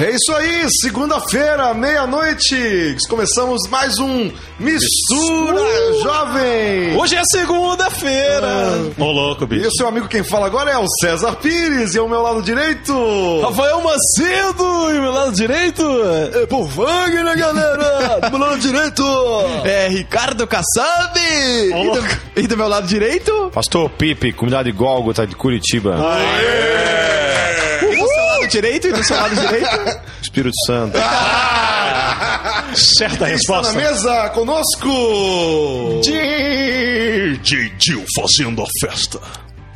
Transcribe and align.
É 0.00 0.10
isso 0.12 0.32
aí, 0.32 0.64
segunda-feira, 0.80 1.74
meia-noite. 1.74 2.96
Começamos 3.08 3.68
mais 3.68 3.98
um 3.98 4.30
Mistura, 4.60 5.60
Jovem. 6.00 6.96
Hoje 6.96 7.16
é 7.16 7.22
segunda-feira. 7.32 8.92
Ô, 8.96 9.04
louco, 9.10 9.42
E 9.42 9.46
bicho. 9.48 9.66
o 9.68 9.72
seu 9.72 9.88
amigo 9.88 10.06
quem 10.06 10.22
fala 10.22 10.46
agora 10.46 10.70
é 10.70 10.78
o 10.78 10.86
César 11.02 11.32
Pires 11.36 11.96
e 11.96 11.98
ao 11.98 12.08
meu 12.08 12.22
lado 12.22 12.40
direito. 12.42 12.92
Rafael 13.42 13.80
Macedo 13.82 14.90
e 14.94 15.00
meu 15.00 15.10
lado 15.10 15.32
direito. 15.32 15.82
É 16.42 16.46
por 16.46 16.64
Wagner, 16.68 17.36
galera! 17.36 18.20
Do 18.30 18.38
meu 18.38 18.48
lado 18.48 18.60
direito! 18.60 19.02
É 19.64 19.88
Ricardo 19.88 20.46
Kassab! 20.46 21.18
E 21.18 21.70
louco. 21.74 22.00
do, 22.00 22.40
e 22.40 22.46
do 22.46 22.56
meu 22.56 22.68
lado 22.68 22.86
direito? 22.86 23.50
Pastor 23.52 23.90
Pipe, 23.90 24.32
comunidade 24.32 24.70
Gólgota 24.70 25.26
de 25.26 25.34
Curitiba. 25.34 25.96
E 25.96 26.00
lado 26.00 26.77
direito? 28.48 28.88
E 28.88 28.92
do 28.92 29.04
seu 29.04 29.16
lado 29.16 29.34
direito? 29.34 30.00
Espírito 30.22 30.54
Santo. 30.66 30.98
Certa 32.74 33.14
Está 33.14 33.24
na 33.26 33.32
resposta. 33.32 33.72
mesa 33.74 34.28
conosco! 34.30 36.00
DJ 36.02 37.72
Gil 37.78 38.04
fazendo 38.16 38.62
a 38.62 38.66
festa. 38.80 39.18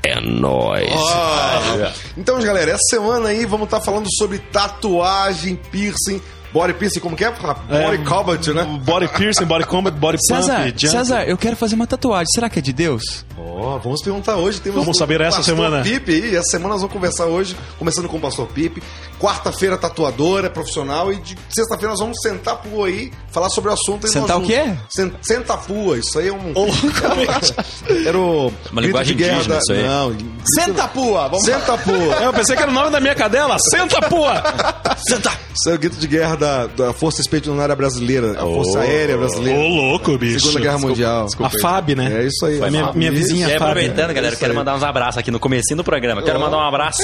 É 0.04 0.20
nóis. 0.20 0.90
Ah, 0.92 1.92
então, 2.18 2.40
galera, 2.40 2.72
essa 2.72 2.82
semana 2.90 3.28
aí 3.28 3.46
vamos 3.46 3.66
estar 3.66 3.80
falando 3.80 4.08
sobre 4.18 4.38
tatuagem, 4.38 5.54
piercing, 5.70 6.20
body 6.52 6.74
piercing, 6.74 6.98
como 7.00 7.14
que 7.16 7.24
é? 7.24 7.30
Body 7.30 8.04
combat, 8.04 8.44
né? 8.52 8.64
Body 8.84 9.06
piercing, 9.08 9.44
body 9.44 9.64
combat, 9.64 9.94
body 9.96 10.18
César, 10.26 10.56
pump, 10.64 10.74
jump. 10.76 10.90
César, 10.90 11.22
eu 11.24 11.38
quero 11.38 11.54
fazer 11.56 11.76
uma 11.76 11.86
tatuagem. 11.86 12.26
Será 12.34 12.50
que 12.50 12.58
é 12.58 12.62
de 12.62 12.72
Deus? 12.72 13.24
Ó, 13.62 13.78
vamos 13.78 14.02
perguntar 14.02 14.36
hoje. 14.36 14.60
Temos 14.60 14.80
Vamos 14.80 14.96
saber 14.98 15.20
essa 15.20 15.36
Pastor 15.38 15.54
semana. 15.56 15.82
Pipe 15.82 16.12
aí. 16.12 16.36
Essa 16.36 16.50
semana 16.50 16.70
nós 16.70 16.80
vamos 16.82 16.92
conversar 16.92 17.26
hoje, 17.26 17.56
começando 17.78 18.08
com 18.08 18.16
o 18.16 18.20
Pastor 18.20 18.46
Pipe. 18.48 18.82
Quarta-feira, 19.20 19.76
tatuadora, 19.78 20.50
profissional. 20.50 21.12
E 21.12 21.16
de 21.16 21.38
sexta-feira 21.48 21.90
nós 21.90 22.00
vamos 22.00 22.18
sentar 22.20 22.56
pua 22.56 22.88
aí, 22.88 23.12
falar 23.30 23.48
sobre 23.50 23.70
o 23.70 23.72
assunto. 23.72 24.06
aí 24.06 24.12
Sentar 24.12 24.38
o 24.38 24.42
quê? 24.42 24.72
Sen- 24.90 25.12
Senta 25.22 25.56
pua. 25.56 25.98
Isso 25.98 26.18
aí 26.18 26.28
é 26.28 26.32
um... 26.32 26.50
Ô, 26.54 26.64
loucamente. 26.66 27.54
Era 28.06 28.18
o... 28.18 28.52
Uma 28.72 28.80
linguagem 28.80 29.16
de 29.16 29.22
guerra 29.22 29.36
indígena, 29.36 29.54
da... 29.54 29.60
isso 29.60 29.72
aí. 29.72 29.82
Não, 29.82 30.16
Senta 30.58 30.88
pua! 30.88 31.28
Vamos 31.28 31.44
Senta 31.44 31.78
pua. 31.78 32.14
É, 32.20 32.26
Eu 32.26 32.32
pensei 32.32 32.56
que 32.56 32.62
era 32.62 32.70
o 32.70 32.74
nome 32.74 32.90
da 32.90 33.00
minha 33.00 33.14
cadela. 33.14 33.56
Senta, 33.70 34.00
pua! 34.08 34.42
Senta! 35.08 35.30
Isso 35.54 35.70
é 35.70 35.74
o 35.74 35.78
grito 35.78 35.96
de 35.96 36.06
guerra 36.08 36.34
da, 36.36 36.66
da 36.66 36.92
Força 36.92 37.20
Expedicionária 37.20 37.76
Brasileira, 37.76 38.32
a 38.32 38.40
Força 38.42 38.80
Aérea 38.80 39.16
Ô, 39.16 39.20
Brasileira. 39.20 39.58
louco, 39.58 40.16
bicho. 40.18 40.40
Segunda 40.40 40.60
Guerra 40.60 40.78
Mundial. 40.78 41.26
A 41.40 41.50
FAB, 41.60 41.90
né? 41.94 42.22
É 42.22 42.26
isso 42.26 42.46
aí. 42.46 42.58
Foi 42.58 42.70
minha, 42.70 42.92
minha 42.92 43.12
vizinha 43.12 43.46
Fábio. 43.58 43.72
aproveitando, 43.72 44.14
galera, 44.14 44.34
eu 44.34 44.38
quero 44.38 44.54
mandar 44.54 44.74
uns 44.74 44.82
abraços 44.82 45.18
aqui 45.18 45.30
no 45.30 45.38
comecinho 45.40 45.76
do 45.76 45.84
programa. 45.84 46.22
Quero 46.22 46.38
mandar 46.40 46.56
um 46.58 46.66
abraço 46.68 47.02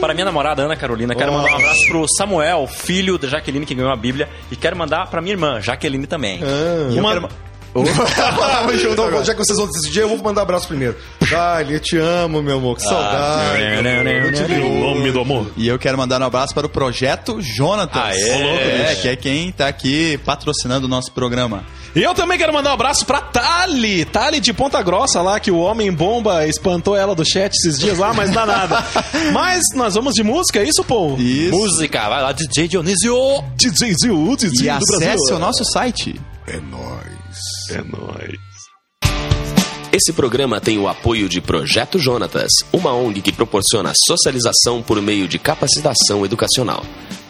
para 0.00 0.12
minha 0.14 0.24
namorada 0.24 0.62
Ana 0.62 0.76
Carolina. 0.76 1.14
Quero 1.14 1.32
mandar 1.32 1.52
um 1.52 1.56
abraço 1.56 1.86
pro 1.88 2.06
Samuel, 2.16 2.66
filho 2.66 3.18
da 3.18 3.28
Jaqueline, 3.28 3.64
que 3.66 3.74
ganhou 3.74 3.92
a 3.92 3.96
Bíblia. 3.96 4.28
E 4.50 4.56
quero 4.56 4.76
mandar 4.76 5.06
pra 5.10 5.20
minha 5.20 5.32
irmã, 5.34 5.60
Jaqueline 5.60 6.06
também. 6.06 6.40
Ah. 6.42 6.88
Uma- 6.90 7.08
quero 7.10 7.22
ma- 7.22 7.28
então, 8.92 9.24
já 9.24 9.32
que 9.32 9.38
vocês 9.44 9.56
vão 9.56 9.68
decidir, 9.68 10.00
eu 10.00 10.08
vou 10.08 10.18
mandar 10.18 10.40
um 10.40 10.42
abraço 10.42 10.66
primeiro. 10.66 10.96
Dali, 11.30 11.74
eu 11.74 11.80
te 11.80 11.96
amo, 11.98 12.42
meu 12.42 12.56
amor. 12.56 12.76
Que 12.76 12.82
saudade. 12.82 13.62
Eu 14.26 14.32
te 14.32 14.42
ligo. 14.42 14.68
nome 14.68 15.12
do 15.12 15.20
amor. 15.20 15.50
E 15.56 15.68
eu 15.68 15.78
quero 15.78 15.96
mandar 15.96 16.20
um 16.20 16.24
abraço 16.24 16.52
para 16.52 16.66
o 16.66 16.68
Projeto 16.68 17.40
Jonatas. 17.40 18.16
Louco, 18.20 18.58
é, 18.88 18.94
que 19.00 19.08
é 19.08 19.14
quem 19.16 19.52
tá 19.52 19.68
aqui 19.68 20.18
patrocinando 20.24 20.86
o 20.86 20.88
nosso 20.88 21.12
programa. 21.12 21.64
E 21.94 22.02
eu 22.02 22.14
também 22.14 22.38
quero 22.38 22.52
mandar 22.52 22.70
um 22.70 22.74
abraço 22.74 23.04
pra 23.04 23.20
Tali. 23.20 24.04
Tali 24.04 24.38
de 24.38 24.52
Ponta 24.52 24.80
Grossa 24.82 25.20
lá, 25.20 25.40
que 25.40 25.50
o 25.50 25.58
Homem 25.58 25.92
Bomba 25.92 26.46
espantou 26.46 26.96
ela 26.96 27.14
do 27.14 27.24
chat 27.24 27.52
esses 27.52 27.78
dias 27.78 27.98
lá, 27.98 28.14
mas 28.14 28.30
dá 28.30 28.46
nada. 28.46 28.84
mas 29.32 29.62
nós 29.74 29.94
vamos 29.94 30.14
de 30.14 30.22
música, 30.22 30.60
é 30.60 30.64
isso, 30.64 30.84
pô? 30.84 31.16
Isso. 31.18 31.50
Música, 31.50 32.08
vai 32.08 32.22
lá, 32.22 32.32
DJ 32.32 32.68
Dionísio. 32.68 33.42
DJ 33.56 33.94
Zil, 34.00 34.36
DJ 34.36 34.70
E 34.70 34.78
do 34.78 34.86
Brasil. 34.86 35.10
acesse 35.10 35.32
o 35.32 35.38
nosso 35.38 35.64
site. 35.64 36.20
É 36.46 36.58
nóis. 36.60 37.10
Esse 39.92 40.12
programa 40.12 40.60
tem 40.60 40.78
o 40.78 40.86
apoio 40.86 41.28
de 41.28 41.40
Projeto 41.40 41.98
Jonatas, 41.98 42.52
uma 42.72 42.94
ONG 42.94 43.20
que 43.20 43.32
proporciona 43.32 43.92
socialização 44.06 44.82
por 44.82 45.02
meio 45.02 45.26
de 45.26 45.38
capacitação 45.38 46.24
educacional. 46.24 46.84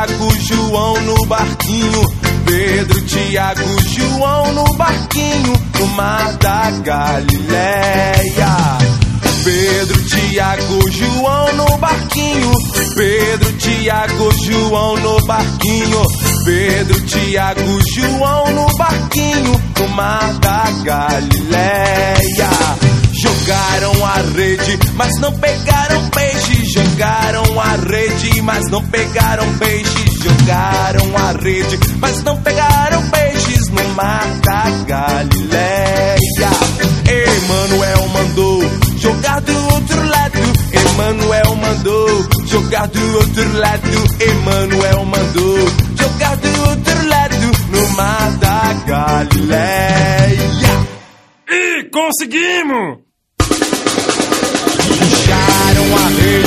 Tiago, 0.00 0.30
João 0.40 1.00
no 1.02 1.26
barquinho. 1.26 2.02
Pedro, 2.46 3.02
Tiago, 3.02 3.82
João 3.86 4.52
no 4.54 4.64
barquinho. 4.78 5.52
No 5.78 5.86
mar 5.88 6.32
da 6.38 6.70
Galileia. 6.70 8.18
Pedro, 9.44 10.02
Tiago, 10.06 10.90
João 10.90 11.52
no 11.52 11.76
barquinho. 11.76 12.52
Pedro, 12.96 13.52
Tiago, 13.58 14.32
João 14.42 14.96
no 14.96 15.26
barquinho. 15.26 16.06
Pedro, 16.46 17.00
Tiago, 17.02 17.80
João 17.94 18.52
no 18.52 18.66
barquinho. 18.78 19.62
No 19.78 19.88
mar 19.88 20.32
da 20.40 20.70
Galileia. 20.82 22.50
Jogaram 23.22 24.06
a 24.06 24.14
rede, 24.34 24.78
mas 24.94 25.14
não 25.18 25.32
pegaram 25.34 26.08
peixe. 26.08 26.59
Jogaram 26.72 27.60
a 27.60 27.76
rede, 27.76 28.42
mas 28.42 28.70
não 28.70 28.84
pegaram 28.86 29.44
peixe. 29.58 30.10
Jogaram 30.22 31.16
a 31.16 31.32
rede, 31.42 31.78
mas 31.98 32.22
não 32.22 32.40
pegaram 32.42 33.10
peixes 33.10 33.68
no 33.68 33.88
mar 33.94 34.26
da 34.44 34.70
Galileia. 34.86 36.20
Emanuel 37.10 38.08
mandou 38.08 38.62
jogar 38.98 39.40
do 39.40 39.72
outro 39.72 40.08
lado. 40.08 40.38
Emanuel 40.72 41.56
mandou 41.56 42.28
jogar 42.46 42.86
do 42.88 43.16
outro 43.16 43.58
lado. 43.58 43.88
Emanuel 44.20 45.04
mandou 45.06 45.58
jogar 45.98 46.36
do 46.36 46.68
outro 46.68 47.08
lado 47.08 47.50
no 47.70 47.88
mar 47.96 48.30
da 48.38 48.72
Galileia. 48.86 50.40
E 51.48 51.90
conseguimos! 51.90 52.98
Puxaram 54.98 55.96
a 55.96 56.08
rede 56.08 56.39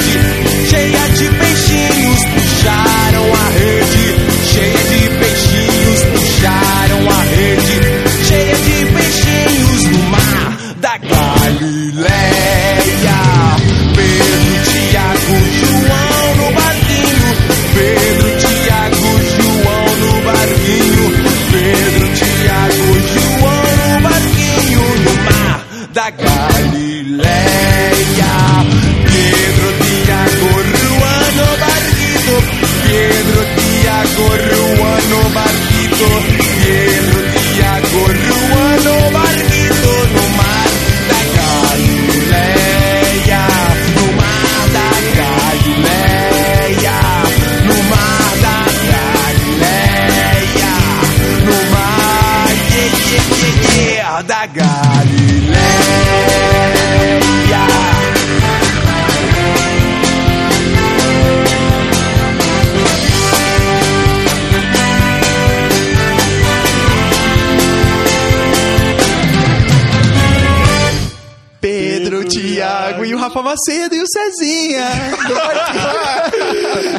da. 26.11 26.43
Tiago 73.55 73.95
e 73.95 74.01
o 74.01 74.05
e 74.05 74.07
Cezinha. 74.07 74.85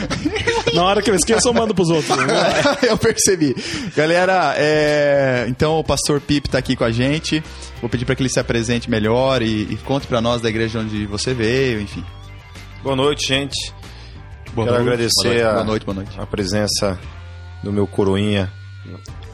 Na 0.74 0.82
hora 0.84 1.00
que 1.00 1.10
eu 1.10 1.14
esqueço, 1.14 1.48
eu 1.48 1.54
mando 1.54 1.74
pros 1.74 1.88
outros. 1.90 2.16
né? 2.16 2.26
Eu 2.90 2.96
percebi. 2.96 3.54
Galera, 3.96 4.54
é, 4.56 5.46
então 5.48 5.78
o 5.78 5.84
pastor 5.84 6.20
Pipe 6.20 6.48
tá 6.48 6.58
aqui 6.58 6.76
com 6.76 6.84
a 6.84 6.90
gente. 6.92 7.42
Vou 7.80 7.90
pedir 7.90 8.04
para 8.04 8.14
que 8.14 8.22
ele 8.22 8.28
se 8.28 8.38
apresente 8.40 8.88
melhor 8.90 9.42
e, 9.42 9.62
e 9.62 9.76
conte 9.84 10.06
para 10.06 10.20
nós 10.20 10.40
da 10.40 10.48
igreja 10.48 10.78
onde 10.78 11.06
você 11.06 11.34
veio, 11.34 11.80
enfim. 11.80 12.04
Boa 12.82 12.94
noite, 12.96 13.26
gente. 13.26 13.72
Boa 14.54 14.66
Quero 14.68 14.78
noite. 14.78 14.92
agradecer 14.94 15.42
Boa 15.42 15.60
a, 15.60 15.64
noite, 15.64 15.84
boa 15.84 15.94
noite. 15.96 16.10
a 16.18 16.26
presença 16.26 16.98
do 17.62 17.72
meu 17.72 17.86
coroinha, 17.86 18.50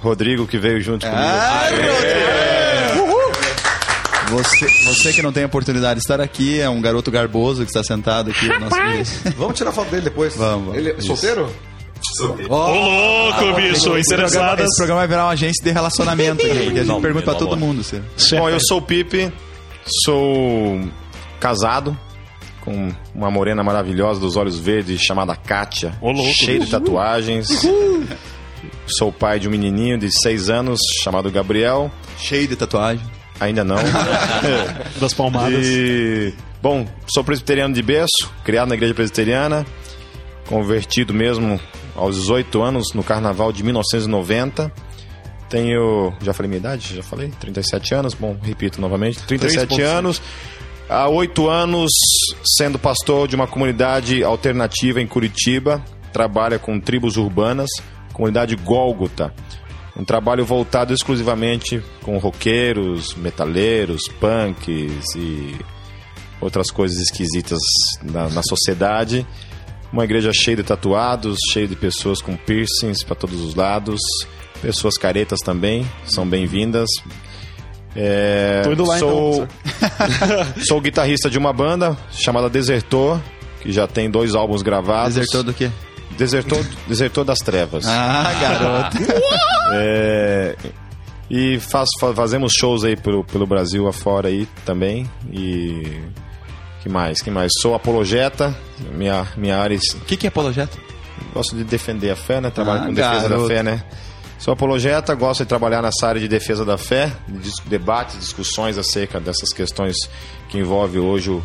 Rodrigo, 0.01 0.47
que 0.47 0.59
veio 0.59 0.81
junto 0.81 1.07
comigo. 1.07 1.23
Você, 4.31 4.67
você 4.85 5.13
que 5.13 5.21
não 5.21 5.31
tem 5.31 5.43
a 5.43 5.47
oportunidade 5.47 6.01
de 6.01 6.05
estar 6.05 6.19
aqui, 6.21 6.59
é 6.59 6.69
um 6.69 6.81
garoto 6.81 7.11
garboso 7.11 7.63
que 7.65 7.69
está 7.71 7.85
sentado 7.85 8.31
aqui 8.31 8.51
ao 8.51 8.61
nosso. 8.61 8.77
Vamos 9.37 9.59
tirar 9.59 9.73
foto 9.73 9.91
dele 9.91 10.05
depois. 10.05 10.35
Vamos, 10.35 10.69
vamos. 10.69 10.79
Ele 10.79 10.91
é 10.93 11.01
solteiro? 11.03 11.53
Ô, 12.49 12.55
louco, 12.57 13.55
bicho, 13.57 13.71
Esse 13.75 13.83
programa, 13.85 14.01
interessadas. 14.01 14.65
esse 14.67 14.77
programa 14.77 15.01
vai 15.01 15.09
virar 15.09 15.25
uma 15.27 15.33
agência 15.33 15.65
de 15.65 15.71
relacionamento 15.71 16.43
aqui, 16.47 16.55
porque 16.55 16.79
a 16.79 16.83
gente 16.83 16.87
Não, 16.87 17.01
pergunta 17.01 17.25
pra 17.25 17.35
todo 17.35 17.55
amor. 17.55 17.69
mundo. 17.69 17.83
Você. 17.83 18.03
Bom, 18.37 18.49
eu 18.49 18.59
sou 18.61 18.79
o 18.79 18.83
Pipe, 18.83 19.33
sou 20.05 20.81
casado 21.41 21.97
com 22.61 22.93
uma 23.15 23.31
morena 23.31 23.63
maravilhosa 23.65 24.21
dos 24.21 24.37
olhos 24.37 24.59
verdes 24.59 25.01
chamada 25.01 25.35
Kátia, 25.35 25.93
Ô, 26.01 26.13
louco. 26.13 26.33
cheia 26.33 26.61
de 26.61 26.71
tatuagens. 26.71 27.49
Sou 28.87 29.13
pai 29.13 29.41
de 29.41 29.49
um 29.49 29.51
menininho 29.51 29.99
de 29.99 30.09
seis 30.23 30.49
anos 30.51 30.79
chamado 31.03 31.31
Gabriel. 31.31 31.91
Cheio 32.19 32.47
de 32.47 32.55
tatuagem. 32.57 33.05
Ainda 33.41 33.65
não. 33.65 33.77
Das 35.01 35.13
palmadas. 35.15 35.67
E, 35.67 36.33
bom, 36.63 36.87
sou 37.09 37.25
presbiteriano 37.25 37.75
de 37.75 37.83
berço, 37.83 38.31
criado 38.45 38.69
na 38.69 38.75
igreja 38.77 38.95
presbiteriana, 38.95 39.67
convertido 40.47 41.13
mesmo 41.13 41.59
aos 41.95 42.17
18 42.17 42.63
anos 42.63 42.93
no 42.95 43.03
carnaval 43.03 43.53
de 43.53 43.63
1990. 43.63 44.73
Tenho, 45.49 46.13
já 46.23 46.33
falei 46.33 46.49
minha 46.49 46.61
idade? 46.61 46.97
Já 46.97 47.03
falei? 47.03 47.29
37 47.29 47.95
anos, 47.95 48.15
bom, 48.15 48.37
repito 48.43 48.81
novamente, 48.81 49.23
37 49.25 49.75
3.5. 49.75 49.85
anos. 49.85 50.23
Há 50.89 51.09
oito 51.09 51.49
anos 51.49 51.91
sendo 52.57 52.79
pastor 52.79 53.29
de 53.29 53.37
uma 53.37 53.47
comunidade 53.47 54.23
alternativa 54.23 55.01
em 55.01 55.07
Curitiba, 55.07 55.83
trabalha 56.13 56.59
com 56.59 56.79
tribos 56.81 57.17
urbanas, 57.17 57.71
comunidade 58.13 58.57
Gólgota. 58.57 59.33
Um 59.97 60.05
trabalho 60.05 60.45
voltado 60.45 60.95
exclusivamente 60.95 61.83
com 62.03 62.17
roqueiros, 62.17 63.15
metaleiros, 63.15 64.09
punks 64.21 65.15
e 65.17 65.55
outras 66.41 66.71
coisas 66.71 66.99
esquisitas 66.99 67.61
na, 68.03 68.29
na 68.31 68.43
sociedade. 68.43 69.27
Uma 69.93 70.05
igreja 70.05 70.31
cheia 70.33 70.57
de 70.57 70.63
tatuados, 70.63 71.39
cheia 71.53 71.69
de 71.69 71.77
pessoas 71.77 72.23
com 72.23 72.35
piercings 72.37 73.03
para 73.05 73.15
todos 73.15 73.41
os 73.41 73.55
lados. 73.55 74.01
Pessoas 74.63 74.97
caretas 74.97 75.41
também, 75.41 75.87
são 76.07 76.27
bem-vindas. 76.27 76.89
É, 77.95 78.63
Tô 78.65 78.73
indo 78.73 78.85
lá, 78.87 78.99
sou, 78.99 79.35
então, 79.45 80.47
sou 80.67 80.81
guitarrista 80.81 81.29
de 81.29 81.37
uma 81.37 81.53
banda 81.53 81.97
chamada 82.11 82.49
Desertor, 82.49 83.21
que 83.61 83.71
já 83.71 83.87
tem 83.87 84.11
dois 84.11 84.35
álbuns 84.35 84.63
gravados. 84.63 85.15
Desertou 85.17 85.43
do 85.43 85.53
quê? 85.53 85.71
Desertor, 86.17 86.65
Desertor 86.87 87.25
das 87.25 87.39
Trevas. 87.39 87.85
Ah, 87.87 88.33
garoto. 88.41 88.97
É, 89.75 90.55
e 91.31 91.59
faz, 91.59 91.89
fa- 91.99 92.13
fazemos 92.15 92.53
shows 92.59 92.85
aí 92.85 92.95
pelo, 92.95 93.25
pelo 93.25 93.47
Brasil 93.47 93.89
afora 93.89 94.29
aí 94.29 94.47
também. 94.67 95.09
E. 95.33 95.99
que 96.83 96.89
mais? 96.89 97.21
que 97.23 97.31
mais? 97.31 97.53
Sou 97.61 97.75
apologeta, 97.75 98.57
minha, 98.93 99.27
minha 99.37 99.57
área. 99.59 99.79
O 99.97 100.01
que, 100.05 100.17
que 100.17 100.27
é 100.27 100.29
apologeta? 100.29 100.77
Gosto 101.33 101.55
de 101.57 101.65
defender 101.65 102.11
a 102.11 102.17
fé, 102.17 102.41
né? 102.41 102.51
Trabalho 102.51 102.83
Ah, 102.83 102.87
com 102.87 102.93
defesa 102.95 103.29
garoto. 103.29 103.43
da 103.49 103.55
fé, 103.55 103.63
né? 103.63 103.85
Sou 104.39 104.53
apologeta, 104.53 105.15
gosto 105.15 105.41
de 105.45 105.47
trabalhar 105.49 105.81
nessa 105.83 106.09
área 106.09 106.21
de 106.21 106.27
defesa 106.27 106.65
da 106.65 106.77
fé, 106.77 107.13
de 107.29 107.51
debates, 107.67 108.19
discussões 108.19 108.77
acerca 108.77 109.21
dessas 109.21 109.53
questões 109.53 109.97
que 110.49 110.59
envolvem 110.59 111.01
hoje 111.01 111.31
o- 111.31 111.43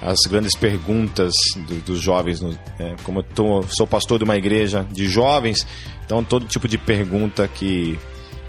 as 0.00 0.16
grandes 0.26 0.56
perguntas 0.56 1.34
do- 1.68 1.80
dos 1.82 2.00
jovens. 2.00 2.40
no- 2.40 2.58
né? 2.78 2.96
Como 3.04 3.18
eu 3.18 3.22
tô- 3.22 3.62
sou 3.68 3.86
pastor 3.86 4.16
de 4.18 4.24
uma 4.24 4.36
igreja 4.38 4.86
de 4.90 5.06
jovens, 5.06 5.66
então 6.06 6.24
todo 6.24 6.46
tipo 6.46 6.66
de 6.66 6.78
pergunta 6.78 7.46
que, 7.46 7.98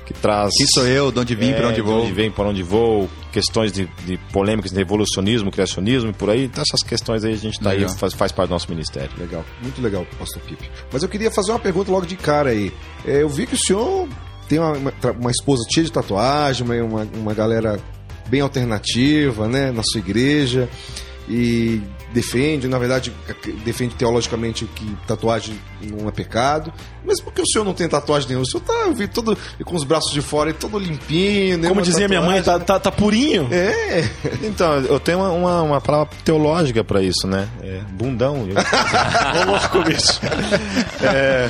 que 0.06 0.14
traz. 0.14 0.54
Quem 0.58 0.68
sou 0.68 0.88
eu? 0.88 1.12
De 1.12 1.20
onde 1.20 1.36
vim? 1.36 1.50
É, 1.52 1.54
pra 1.58 1.66
onde 1.68 1.76
de 1.76 1.82
vou? 1.82 2.04
onde 2.04 2.14
vem, 2.14 2.32
para 2.32 2.46
onde 2.48 2.64
vou, 2.64 3.10
questões 3.32 3.72
de, 3.72 3.86
de 4.06 4.18
polêmicas 4.32 4.72
de 4.72 4.80
evolucionismo, 4.80 5.52
criacionismo 5.52 6.10
e 6.10 6.14
por 6.14 6.30
aí. 6.30 6.46
Então, 6.46 6.64
essas 6.64 6.84
questões 6.88 7.24
aí 7.24 7.34
a 7.34 7.38
gente 7.38 7.60
tá 7.60 7.72
aí, 7.72 7.88
faz, 7.98 8.14
faz 8.14 8.32
parte 8.32 8.50
do 8.50 8.54
nosso 8.54 8.70
ministério. 8.70 9.12
Legal, 9.18 9.46
muito 9.62 9.82
legal, 9.82 10.06
pastor 10.20 10.42
Pipe. 10.44 10.70
Mas 10.92 11.04
eu 11.04 11.10
queria 11.10 11.32
fazer 11.32 11.52
uma 11.52 11.60
pergunta 11.60 11.92
logo 11.92 12.06
de 12.06 12.16
cara 12.16 12.50
aí. 12.50 12.72
É, 13.06 13.22
eu 13.22 13.30
vi 13.30 13.48
que 13.48 13.56
o 13.56 13.58
senhor 13.58 14.08
tem 14.48 14.60
uma, 14.60 14.74
uma, 14.74 14.92
uma 15.20 15.32
esposa 15.32 15.64
cheia 15.74 15.86
de 15.86 15.92
tatuagem, 15.92 16.68
uma, 16.82 17.08
uma 17.16 17.34
galera 17.34 17.80
bem 18.28 18.42
alternativa, 18.42 19.48
né, 19.48 19.72
na 19.72 19.82
sua 19.84 20.00
igreja. 20.00 20.70
E 21.30 21.82
defende, 22.14 22.68
na 22.68 22.78
verdade, 22.78 23.14
defende 23.64 23.96
teologicamente 23.96 24.66
que 24.66 24.96
tatuagem 25.08 25.60
não 25.82 26.08
é 26.08 26.12
pecado. 26.12 26.72
Mas 27.06 27.20
por 27.20 27.34
que 27.34 27.42
o 27.42 27.48
senhor 27.48 27.64
não 27.66 27.74
tem 27.74 27.88
tatuagem 27.88 28.28
nenhuma? 28.30 28.44
O 28.44 28.50
senhor 28.50 28.64
tá 28.64 28.74
eu 28.86 28.94
vi, 28.94 29.08
todo 29.08 29.38
com 29.66 29.76
os 29.76 29.84
braços 29.84 30.12
de 30.12 30.22
fora 30.22 30.50
e 30.50 30.54
todo 30.54 30.78
limpinho. 30.78 31.52
Como 31.54 31.62
nenhuma 31.64 31.82
dizia 31.82 32.08
minha 32.08 32.22
mãe, 32.22 32.38
tatuagem. 32.42 32.66
tá, 32.66 32.80
tá, 32.80 32.80
tá 32.80 32.92
purinho. 32.92 33.48
É, 33.52 34.04
Então, 34.44 34.76
eu 34.82 35.00
tenho 35.00 35.20
uma, 35.20 35.30
uma, 35.30 35.62
uma 35.62 35.82
palavra 35.82 36.10
teológica 36.24 36.84
para 36.84 37.02
isso, 37.02 37.28
né? 37.28 37.48
É 37.64 37.80
bundão. 37.92 38.42
Ô, 38.44 39.52
louco, 39.52 39.84
bicho. 39.84 40.20
É, 41.04 41.50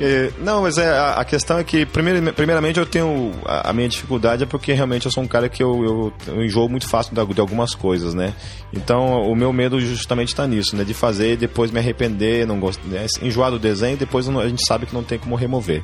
é, 0.00 0.30
não, 0.38 0.62
mas 0.62 0.78
é, 0.78 0.88
a, 0.88 1.14
a 1.14 1.24
questão 1.24 1.58
é 1.58 1.64
que, 1.64 1.84
primeiro, 1.84 2.32
primeiramente, 2.32 2.78
eu 2.78 2.86
tenho. 2.86 3.32
A, 3.44 3.70
a 3.70 3.72
minha 3.72 3.88
dificuldade 3.88 4.42
é 4.42 4.46
porque 4.46 4.72
realmente 4.72 5.06
eu 5.06 5.12
sou 5.12 5.22
um 5.22 5.26
cara 5.28 5.48
que 5.48 5.62
eu, 5.62 5.84
eu, 5.84 6.34
eu 6.34 6.44
enjoo 6.44 6.68
muito 6.68 6.88
fácil 6.88 7.14
de, 7.14 7.34
de 7.34 7.40
algumas 7.40 7.74
coisas, 7.74 8.14
né? 8.14 8.32
Então, 8.72 9.22
o 9.22 9.34
meu 9.34 9.52
medo 9.52 9.80
justamente 9.80 10.28
está 10.28 10.46
nisso, 10.46 10.76
né? 10.76 10.84
De 10.84 10.94
fazer 10.94 11.32
e 11.32 11.36
depois 11.36 11.70
me 11.70 11.78
arrepender, 11.78 12.46
não 12.46 12.60
gosto, 12.60 12.86
né? 12.86 13.06
enjoar 13.22 13.50
do 13.50 13.58
desenho, 13.58 13.96
depois 13.96 14.26
não- 14.28 14.40
a 14.40 14.48
gente 14.48 14.64
sabe 14.66 14.86
que 14.86 14.94
não 14.94 15.02
tem 15.02 15.18
como 15.18 15.34
remover. 15.34 15.82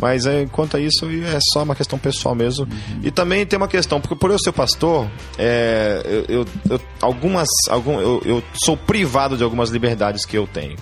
Mas 0.00 0.26
é, 0.26 0.46
quanto 0.46 0.76
a 0.76 0.80
isso, 0.80 1.06
é 1.06 1.38
só 1.52 1.62
uma 1.64 1.74
questão 1.74 1.98
pessoal 1.98 2.32
mesmo. 2.34 2.68
E 3.02 3.10
também 3.10 3.44
tem 3.44 3.56
uma 3.56 3.66
questão, 3.66 4.00
porque 4.00 4.14
por 4.14 4.30
eu 4.30 4.38
ser 4.38 4.52
pastor, 4.52 5.08
é, 5.36 6.02
eu, 6.28 6.36
eu- 6.40 6.46
eu- 6.70 6.80
algumas, 7.00 7.48
algum, 7.68 7.98
eu, 8.00 8.22
eu 8.24 8.42
sou 8.64 8.76
privado 8.76 9.36
de 9.36 9.42
algumas 9.42 9.70
liberdades 9.70 10.24
que 10.24 10.36
eu 10.38 10.46
tenho. 10.46 10.76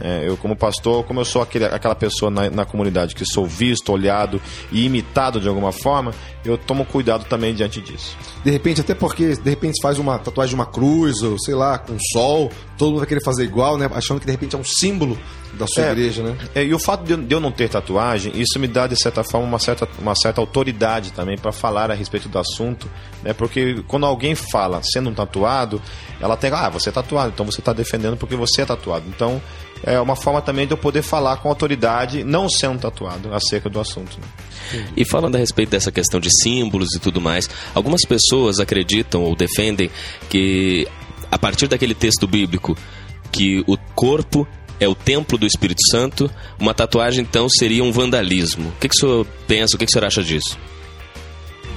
É, 0.00 0.26
eu, 0.26 0.36
como 0.36 0.56
pastor, 0.56 1.04
como 1.04 1.20
eu 1.20 1.24
sou 1.24 1.42
aquele, 1.42 1.66
aquela 1.66 1.94
pessoa 1.94 2.30
na, 2.30 2.48
na 2.50 2.64
comunidade 2.64 3.14
que 3.14 3.24
sou 3.26 3.46
visto, 3.46 3.92
olhado 3.92 4.40
e 4.72 4.86
imitado 4.86 5.40
de 5.40 5.46
alguma 5.48 5.72
forma, 5.72 6.12
eu 6.44 6.56
tomo 6.56 6.84
cuidado 6.86 7.24
também 7.26 7.54
diante 7.54 7.80
disso. 7.80 8.16
De 8.42 8.50
repente, 8.50 8.80
até 8.80 8.94
porque 8.94 9.36
de 9.36 9.50
repente 9.50 9.80
faz 9.82 9.98
uma 9.98 10.18
tatuagem 10.18 10.50
de 10.50 10.54
uma 10.54 10.66
cruz, 10.66 11.22
ou 11.22 11.38
sei 11.38 11.54
lá, 11.54 11.76
com 11.78 11.98
sol, 12.12 12.50
todo 12.78 12.88
mundo 12.88 12.98
vai 13.00 13.06
querer 13.06 13.22
fazer 13.22 13.44
igual, 13.44 13.76
né? 13.76 13.90
Achando 13.94 14.18
que 14.20 14.26
de 14.26 14.32
repente 14.32 14.56
é 14.56 14.58
um 14.58 14.64
símbolo 14.64 15.18
da 15.52 15.66
sua 15.66 15.84
É. 15.84 15.90
igreja, 15.92 16.22
né? 16.22 16.36
É, 16.54 16.64
e 16.64 16.72
o 16.72 16.78
fato 16.78 17.04
de 17.04 17.12
eu, 17.12 17.18
de 17.18 17.34
eu 17.34 17.40
não 17.40 17.52
ter 17.52 17.68
tatuagem, 17.68 18.32
isso 18.34 18.58
me 18.58 18.66
dá, 18.68 18.86
de 18.86 18.96
certa 18.96 19.22
forma, 19.22 19.46
uma 19.46 19.58
certa, 19.58 19.86
uma 19.98 20.14
certa 20.14 20.40
autoridade 20.40 21.12
também 21.12 21.36
para 21.36 21.52
falar 21.52 21.90
a 21.90 21.94
respeito 21.94 22.28
do 22.28 22.38
assunto, 22.38 22.88
né? 23.22 23.34
Porque 23.34 23.82
quando 23.86 24.06
alguém 24.06 24.34
fala 24.34 24.80
sendo 24.82 25.10
um 25.10 25.14
tatuado, 25.14 25.82
ela 26.20 26.36
tem, 26.38 26.50
ah, 26.52 26.70
você 26.70 26.88
é 26.88 26.92
tatuado, 26.92 27.32
então 27.34 27.44
você 27.44 27.60
está 27.60 27.72
defendendo 27.74 28.16
porque 28.16 28.36
você 28.36 28.62
é 28.62 28.64
tatuado. 28.64 29.04
Então, 29.08 29.42
é 29.82 30.00
uma 30.00 30.16
forma 30.16 30.42
também 30.42 30.66
de 30.66 30.72
eu 30.72 30.78
poder 30.78 31.02
falar 31.02 31.38
com 31.38 31.48
autoridade, 31.48 32.22
não 32.24 32.48
sendo 32.48 32.78
tatuado, 32.78 33.32
acerca 33.34 33.68
do 33.68 33.80
assunto. 33.80 34.18
né? 34.18 34.86
E 34.96 35.04
falando 35.04 35.36
a 35.36 35.38
respeito 35.38 35.70
dessa 35.70 35.90
questão 35.90 36.20
de 36.20 36.28
símbolos 36.42 36.94
e 36.94 37.00
tudo 37.00 37.20
mais, 37.20 37.48
algumas 37.74 38.02
pessoas 38.02 38.60
acreditam 38.60 39.22
ou 39.22 39.34
defendem 39.34 39.90
que 40.28 40.86
a 41.30 41.38
partir 41.38 41.66
daquele 41.68 41.94
texto 41.94 42.26
bíblico 42.26 42.76
que 43.32 43.64
o 43.66 43.76
corpo 43.94 44.46
é 44.78 44.88
o 44.88 44.94
templo 44.94 45.36
do 45.36 45.46
Espírito 45.46 45.80
Santo. 45.90 46.30
Uma 46.58 46.74
tatuagem, 46.74 47.22
então, 47.22 47.48
seria 47.48 47.84
um 47.84 47.92
vandalismo. 47.92 48.68
O 48.68 48.72
que, 48.72 48.88
que 48.88 48.96
o 48.96 48.98
senhor 48.98 49.26
pensa, 49.46 49.76
o 49.76 49.78
que, 49.78 49.84
que 49.84 49.90
o 49.90 49.92
senhor 49.92 50.06
acha 50.06 50.22
disso? 50.22 50.58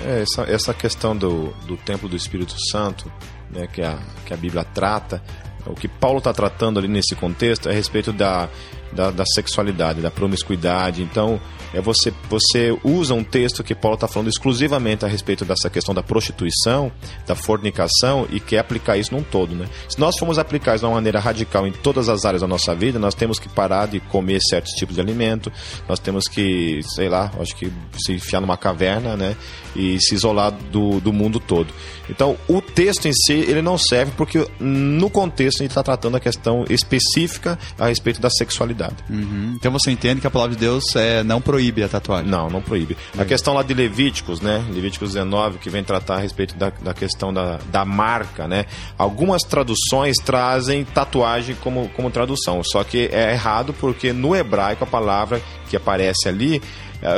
É, 0.06 0.22
essa, 0.22 0.42
essa 0.44 0.74
questão 0.74 1.16
do, 1.16 1.54
do 1.68 1.78
templo 1.78 2.10
do 2.10 2.16
Espírito 2.16 2.56
Santo, 2.72 3.12
né, 3.52 3.68
que, 3.68 3.82
a, 3.82 4.00
que 4.26 4.34
a 4.34 4.38
Bíblia 4.38 4.64
trata, 4.64 5.22
o 5.66 5.74
que 5.74 5.88
Paulo 5.88 6.18
está 6.18 6.34
tratando 6.34 6.80
ali 6.80 6.88
nesse 6.88 7.16
contexto 7.16 7.70
é 7.70 7.72
a 7.72 7.76
respeito 7.76 8.12
da, 8.12 8.50
da, 8.94 9.12
da 9.12 9.26
sexualidade, 9.26 10.02
da 10.02 10.12
promiscuidade. 10.12 11.02
Então, 11.02 11.40
é 11.74 11.82
você, 11.82 12.14
você 12.30 12.78
usa 12.84 13.14
um 13.14 13.24
texto 13.24 13.64
que 13.64 13.74
Paulo 13.74 13.96
está 13.96 14.08
falando 14.08 14.30
exclusivamente 14.30 15.04
a 15.04 15.08
respeito 15.08 15.44
dessa 15.44 15.70
questão 15.70 15.94
da 15.94 16.04
prostituição, 16.04 16.92
da 17.26 17.36
fornicação 17.36 18.28
e 18.30 18.40
quer 18.40 18.60
aplicar 18.60 18.96
isso 18.98 19.14
num 19.14 19.24
todo. 19.24 19.56
Né? 19.56 19.68
Se 19.90 20.00
nós 20.00 20.18
formos 20.18 20.38
aplicar 20.38 20.76
isso 20.76 20.84
de 20.84 20.86
uma 20.86 20.96
maneira 20.96 21.20
radical 21.20 21.66
em 21.66 21.72
todas 21.72 22.10
as 22.10 22.26
áreas 22.26 22.42
da 22.42 22.48
nossa 22.48 22.76
vida, 22.76 23.00
nós 23.00 23.16
temos 23.16 23.40
que 23.40 23.50
parar 23.50 23.88
de 23.88 24.00
comer 24.00 24.40
certos 24.42 24.74
tipos 24.74 24.96
de 24.96 25.02
alimento, 25.02 25.52
nós 25.90 26.00
temos 26.00 26.26
que, 26.28 26.82
sei 26.96 27.10
lá, 27.10 27.32
acho 27.40 27.56
que 27.56 27.72
se 27.98 28.14
enfiar 28.14 28.40
numa 28.40 28.58
caverna 28.58 29.18
né? 29.18 29.36
e 29.76 30.00
se 30.00 30.14
isolar 30.14 30.52
do, 30.52 31.00
do 31.00 31.12
mundo 31.12 31.40
todo. 31.40 31.74
Então, 32.10 32.38
o 32.48 32.62
texto 32.62 33.08
em 33.08 33.14
si, 33.14 33.34
ele 33.34 33.62
não 33.62 33.78
serve 33.78 34.12
porque 34.16 34.46
no 34.60 35.10
contexto 35.10 35.62
a 35.62 35.64
gente 35.64 35.72
está 35.72 35.82
tratando 35.82 36.18
a 36.18 36.20
questão 36.20 36.66
específica 36.70 37.58
a 37.80 37.88
respeito 37.88 38.22
da 38.22 38.30
sexualidade. 38.30 38.83
Uhum. 39.10 39.54
Então 39.56 39.72
você 39.72 39.92
entende 39.92 40.22
que 40.22 40.28
a 40.28 40.32
palavra 40.32 40.56
de 40.56 40.60
Deus 40.62 40.84
é, 40.96 41.24
não 41.24 41.40
proíbe 41.42 41.84
a 41.84 41.88
tatuagem. 41.90 42.30
Não, 42.30 42.50
não 42.50 42.62
proíbe. 42.62 42.96
A 43.18 43.26
questão 43.26 43.54
lá 43.54 43.64
de 43.64 43.74
Levíticos, 43.74 44.42
né? 44.42 44.64
Levíticos 44.70 45.14
19, 45.14 45.58
que 45.60 45.70
vem 45.70 45.84
tratar 45.84 46.16
a 46.16 46.20
respeito 46.20 46.56
da, 46.56 46.70
da 46.82 46.94
questão 46.94 47.34
da, 47.34 47.60
da 47.72 47.86
marca, 47.86 48.48
né? 48.48 48.66
Algumas 48.98 49.42
traduções 49.44 50.16
trazem 50.24 50.84
tatuagem 50.84 51.56
como, 51.62 51.90
como 51.90 52.10
tradução, 52.10 52.62
só 52.64 52.84
que 52.84 53.10
é 53.12 53.32
errado 53.34 53.74
porque 53.74 54.12
no 54.14 54.36
hebraico 54.36 54.84
a 54.84 54.88
palavra 54.88 55.42
que 55.70 55.76
aparece 55.78 56.28
ali 56.28 56.62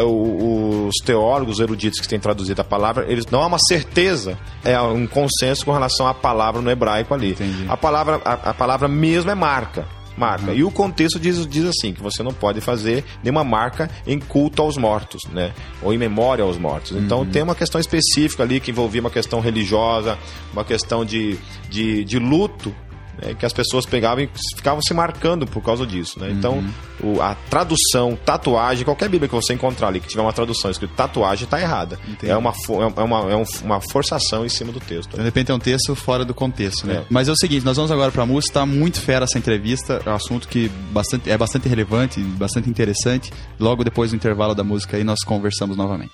o- 0.04 0.88
os 0.88 0.96
teólogos 1.06 1.60
eruditos 1.60 2.00
que 2.00 2.08
têm 2.08 2.20
traduzido 2.20 2.60
a 2.62 2.64
palavra, 2.64 3.06
eles 3.08 3.26
não 3.28 3.42
há 3.44 3.48
uma 3.48 3.60
certeza, 3.60 4.38
é 4.64 4.80
um 4.82 5.06
consenso 5.06 5.64
com 5.66 5.72
relação 5.72 6.08
à 6.08 6.14
palavra 6.14 6.62
no 6.62 6.70
hebraico 6.72 7.14
ali. 7.14 7.32
Entendi. 7.32 7.66
A 7.68 7.78
palavra, 7.78 8.20
a, 8.26 8.34
a 8.34 8.54
palavra 8.54 8.88
mesmo 8.88 9.30
é 9.30 9.36
marca. 9.36 9.86
Marca. 10.18 10.54
E 10.54 10.64
o 10.64 10.72
contexto 10.72 11.20
diz, 11.20 11.46
diz 11.48 11.66
assim: 11.66 11.94
que 11.94 12.02
você 12.02 12.24
não 12.24 12.32
pode 12.32 12.62
fazer 12.62 13.04
nenhuma 13.24 13.44
marca 13.44 13.90
em 14.08 14.20
culto 14.20 14.62
aos 14.62 14.78
mortos, 14.78 15.22
né? 15.32 15.54
Ou 15.82 15.94
em 15.94 15.98
memória 15.98 16.44
aos 16.44 16.58
mortos. 16.58 16.92
Então 16.94 17.26
tem 17.26 17.44
uma 17.44 17.56
questão 17.56 17.80
específica 17.80 18.44
ali 18.44 18.60
que 18.60 18.72
envolvia 18.72 19.02
uma 19.02 19.10
questão 19.10 19.40
religiosa, 19.40 20.18
uma 20.54 20.64
questão 20.64 21.04
de, 21.04 21.38
de, 21.70 22.04
de 22.04 22.20
luto. 22.20 22.74
Né, 23.22 23.34
que 23.38 23.46
as 23.46 23.54
pessoas 23.54 23.86
pegavam 23.86 24.24
e 24.24 24.30
ficavam 24.56 24.82
se 24.82 24.94
marcando 24.94 25.46
por 25.46 25.62
causa 25.64 25.86
disso. 25.86 26.20
Né? 26.20 26.30
Então, 26.32 26.64
o- 27.04 27.22
a 27.22 27.36
tradução, 27.50 28.18
tatuagem, 28.26 28.84
qualquer 28.86 29.10
Bíblia 29.10 29.28
que 29.30 29.36
você 29.36 29.54
encontrar 29.54 29.88
ali 29.88 30.00
que 30.00 30.08
tiver 30.08 30.22
uma 30.22 30.34
tradução 30.34 30.70
escrito 30.72 30.94
tatuagem, 30.96 31.46
está 31.46 31.60
errada. 31.60 32.00
É, 32.24 32.36
uma, 32.36 32.54
fo- 32.54 32.82
é 32.82 33.04
uma, 33.04 33.32
é 33.32 33.36
um- 33.36 33.46
uma 33.64 33.80
forçação 33.92 34.46
em 34.46 34.50
cima 34.50 34.72
do 34.72 34.80
texto. 34.80 35.08
Então, 35.10 35.20
de 35.20 35.26
repente 35.26 35.52
é 35.52 35.54
um 35.54 35.60
texto 35.60 35.96
fora 35.96 36.24
do 36.26 36.34
contexto, 36.34 36.86
né? 36.88 36.96
É. 36.96 37.04
Mas 37.10 37.28
é 37.28 37.32
o 37.32 37.36
seguinte, 37.38 37.66
nós 37.66 37.76
vamos 37.78 37.92
agora 37.92 38.12
pra 38.12 38.26
música, 38.26 38.54
tá 38.56 38.66
muito 38.66 39.00
fera 39.02 39.26
essa 39.26 39.38
entrevista, 39.38 40.02
é 40.06 40.10
um 40.10 40.16
assunto 40.16 40.48
que 40.48 40.70
bastante, 40.92 41.30
é 41.30 41.38
bastante 41.38 41.68
relevante, 41.68 42.20
bastante 42.20 42.70
interessante. 42.70 43.32
Logo 43.60 43.84
depois 43.84 44.12
do 44.12 44.16
intervalo 44.16 44.54
da 44.56 44.64
música 44.64 44.98
aí 44.98 45.04
nós 45.04 45.20
conversamos 45.26 45.76
novamente. 45.78 46.14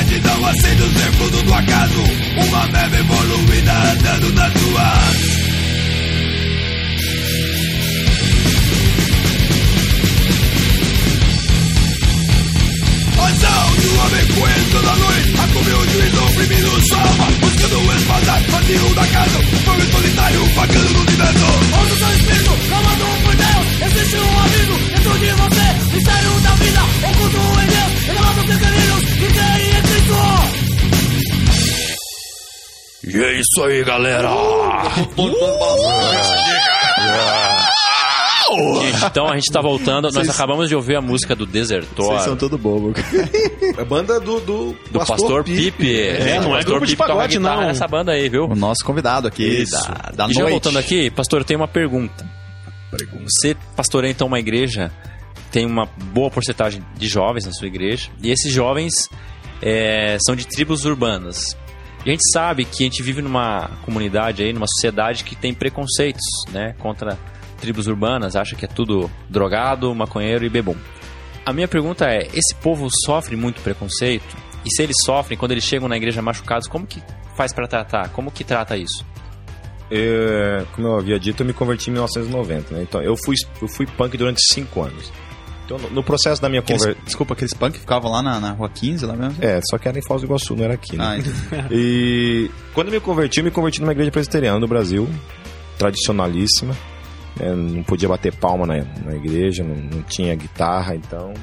Simplesmente 0.06 0.20
não 0.22 0.46
aceito 0.46 0.94
ser 0.94 1.12
fruto 1.14 1.44
do 1.44 1.54
acaso. 1.54 2.04
Uma 2.48 2.68
meba 2.68 2.98
evoluída 2.98 3.72
andando 3.72 4.34
nas 4.34 4.54
ruas. 4.54 5.36
Ação 13.18 13.76
do 13.76 14.00
homem 14.00 14.28
coelho 14.28 14.72
toda 14.72 14.96
noite. 14.96 15.34
A 15.40 15.48
comer 15.48 15.76
o 15.76 15.88
juiz 15.90 16.14
oprimido 16.14 16.88
salva 16.88 17.26
Buscando 17.42 17.96
espada, 17.96 18.40
vazio 18.50 18.96
da 18.96 19.08
casa. 19.08 19.42
Fogo 19.66 19.92
solitário, 19.92 20.46
vagando 20.56 20.94
no 20.94 21.00
universo 21.00 22.06
espírito, 22.16 22.52
clamando 22.68 23.06
por 23.24 23.24
Deus 23.24 23.25
Existe 23.82 24.16
um 24.18 24.40
amigo 24.40 24.78
dentro 24.88 25.14
de 25.20 25.32
você 25.32 25.96
Mistério 25.96 26.40
da 26.42 26.52
vida, 26.56 26.82
oculto 27.04 27.38
em 27.62 27.68
Deus 27.68 27.92
Revelado 28.06 28.42
pequeninos 28.42 29.04
que 29.04 29.28
creem 29.34 29.70
em 29.70 29.82
Cristo 29.82 30.20
E 33.08 33.24
é 33.24 33.40
isso 33.40 33.64
aí, 33.64 33.84
galera! 33.84 34.30
Gente, 38.82 39.06
então 39.06 39.28
a 39.28 39.36
gente 39.36 39.52
tá 39.52 39.60
voltando. 39.62 40.10
Nós 40.12 40.30
acabamos 40.30 40.70
de 40.70 40.76
ouvir 40.76 40.96
a 40.96 41.02
música 41.02 41.36
do 41.36 41.46
Desertor. 41.46 42.06
Vocês 42.06 42.24
são 42.24 42.36
todo 42.38 42.58
bobo. 42.58 42.94
É 43.78 43.84
banda 43.84 44.20
do, 44.20 44.40
do, 44.40 44.76
Do 44.92 45.00
Pastor, 45.00 45.44
Pipe. 45.44 46.00
É, 46.00 46.40
não 46.40 46.54
é 46.54 46.58
Pastor 46.58 46.64
grupo 46.66 46.86
de 46.86 46.94
Pipe 46.94 47.04
toca 47.04 47.14
pagode, 47.14 47.40
não. 47.40 47.62
nessa 47.62 47.88
banda 47.88 48.12
aí, 48.14 48.30
viu? 48.30 48.46
O 48.46 48.56
nosso 48.56 48.86
convidado 48.86 49.28
aqui 49.28 49.44
Isso. 49.44 49.72
da, 49.74 50.12
da 50.14 50.28
e 50.30 50.34
já 50.34 50.42
noite. 50.42 50.52
voltando 50.52 50.78
aqui, 50.80 51.10
pastor, 51.12 51.42
eu 51.42 51.46
tenho 51.46 51.60
uma 51.60 51.68
pergunta. 51.68 52.26
Você 53.24 53.56
pastoreia 53.76 54.12
então 54.12 54.28
uma 54.28 54.40
igreja, 54.40 54.92
tem 55.52 55.66
uma 55.66 55.86
boa 55.86 56.30
porcentagem 56.30 56.84
de 56.98 57.08
jovens 57.08 57.46
na 57.46 57.52
sua 57.52 57.68
igreja, 57.68 58.10
e 58.22 58.32
esses 58.32 58.52
jovens 58.52 59.10
é, 59.62 60.18
são 60.26 60.36
de 60.36 60.46
tribos 60.48 60.86
urbanas. 60.86 61.58
E 62.06 62.10
a 62.10 62.12
gente 62.12 62.32
sabe 62.32 62.66
que 62.66 62.84
a 62.84 62.86
gente 62.86 63.02
vive 63.02 63.22
numa 63.22 63.70
comunidade 63.84 64.44
aí, 64.44 64.54
numa 64.54 64.68
sociedade 64.68 65.24
que 65.24 65.36
tem 65.36 65.54
preconceitos, 65.54 66.24
né, 66.52 66.76
contra 66.80 67.18
tribos 67.60 67.88
urbanas, 67.88 68.36
acha 68.36 68.56
que 68.56 68.66
é 68.66 68.68
tudo 68.68 69.10
drogado, 69.30 69.94
maconheiro 69.96 70.46
e 70.46 70.50
bebum. 70.50 70.76
A 71.46 71.54
minha 71.54 71.68
pergunta 71.68 72.06
é, 72.06 72.28
esse 72.34 72.54
povo 72.56 72.88
sofre 73.06 73.36
muito 73.36 73.62
preconceito? 73.62 74.36
E 74.66 74.76
se 74.76 74.82
eles 74.82 74.96
sofrem, 75.06 75.38
quando 75.38 75.52
eles 75.52 75.64
chegam 75.64 75.88
na 75.88 75.96
igreja 75.96 76.22
machucados, 76.22 76.68
como 76.68 76.88
que 76.88 77.02
faz 77.36 77.54
pra 77.54 77.68
tratar? 77.68 78.10
Como 78.10 78.32
que 78.32 78.44
trata 78.44 78.76
isso? 78.76 79.06
É, 79.92 80.66
como 80.74 80.88
eu 80.88 80.98
havia 80.98 81.20
dito, 81.20 81.44
eu 81.44 81.48
me 81.48 81.54
converti 81.54 81.90
em 81.90 81.94
1990, 81.94 82.74
né? 82.74 82.82
Então, 82.82 83.02
eu 83.02 83.16
fui, 83.24 83.36
eu 83.62 83.68
fui 83.68 83.86
punk 83.86 84.18
durante 84.18 84.42
cinco 84.54 84.82
anos. 84.82 85.12
Então, 85.66 85.78
no, 85.78 85.90
no 85.90 86.04
processo 86.04 86.42
da 86.42 86.48
minha 86.48 86.62
conversão... 86.62 86.96
desculpa, 87.04 87.34
aqueles 87.34 87.54
punk 87.54 87.74
que 87.74 87.80
ficavam 87.80 88.12
lá 88.12 88.22
na, 88.22 88.40
na 88.40 88.52
rua 88.52 88.70
15, 88.70 89.06
lá 89.06 89.16
mesmo? 89.16 89.36
É, 89.42 89.60
só 89.70 89.78
que 89.78 89.88
era 89.88 89.98
em 89.98 90.02
Foz 90.02 90.22
do 90.22 90.28
Iguaçu, 90.28 90.56
não 90.56 90.64
era 90.64 90.74
aqui, 90.76 90.96
né? 90.96 91.24
Ah. 91.52 91.68
E 91.72 92.50
quando 92.74 92.88
eu 92.88 92.94
me 92.94 93.00
converti, 93.00 93.40
eu 93.40 93.44
me 93.44 93.52
converti 93.52 93.82
numa 93.82 93.92
igreja 93.92 94.12
presbiteriana 94.12 94.60
do 94.60 94.68
Brasil, 94.68 95.10
tradicionalíssima. 95.78 96.76
né? 97.40 97.54
Não 97.56 97.84
podia 97.84 98.08
bater 98.08 98.34
palma 98.34 98.66
na, 98.66 98.76
na 99.04 99.16
igreja, 99.16 99.64
não, 99.64 99.76
não 99.76 100.04
tinha 100.04 100.36
guitarra, 100.36 100.96
então. 100.96 101.34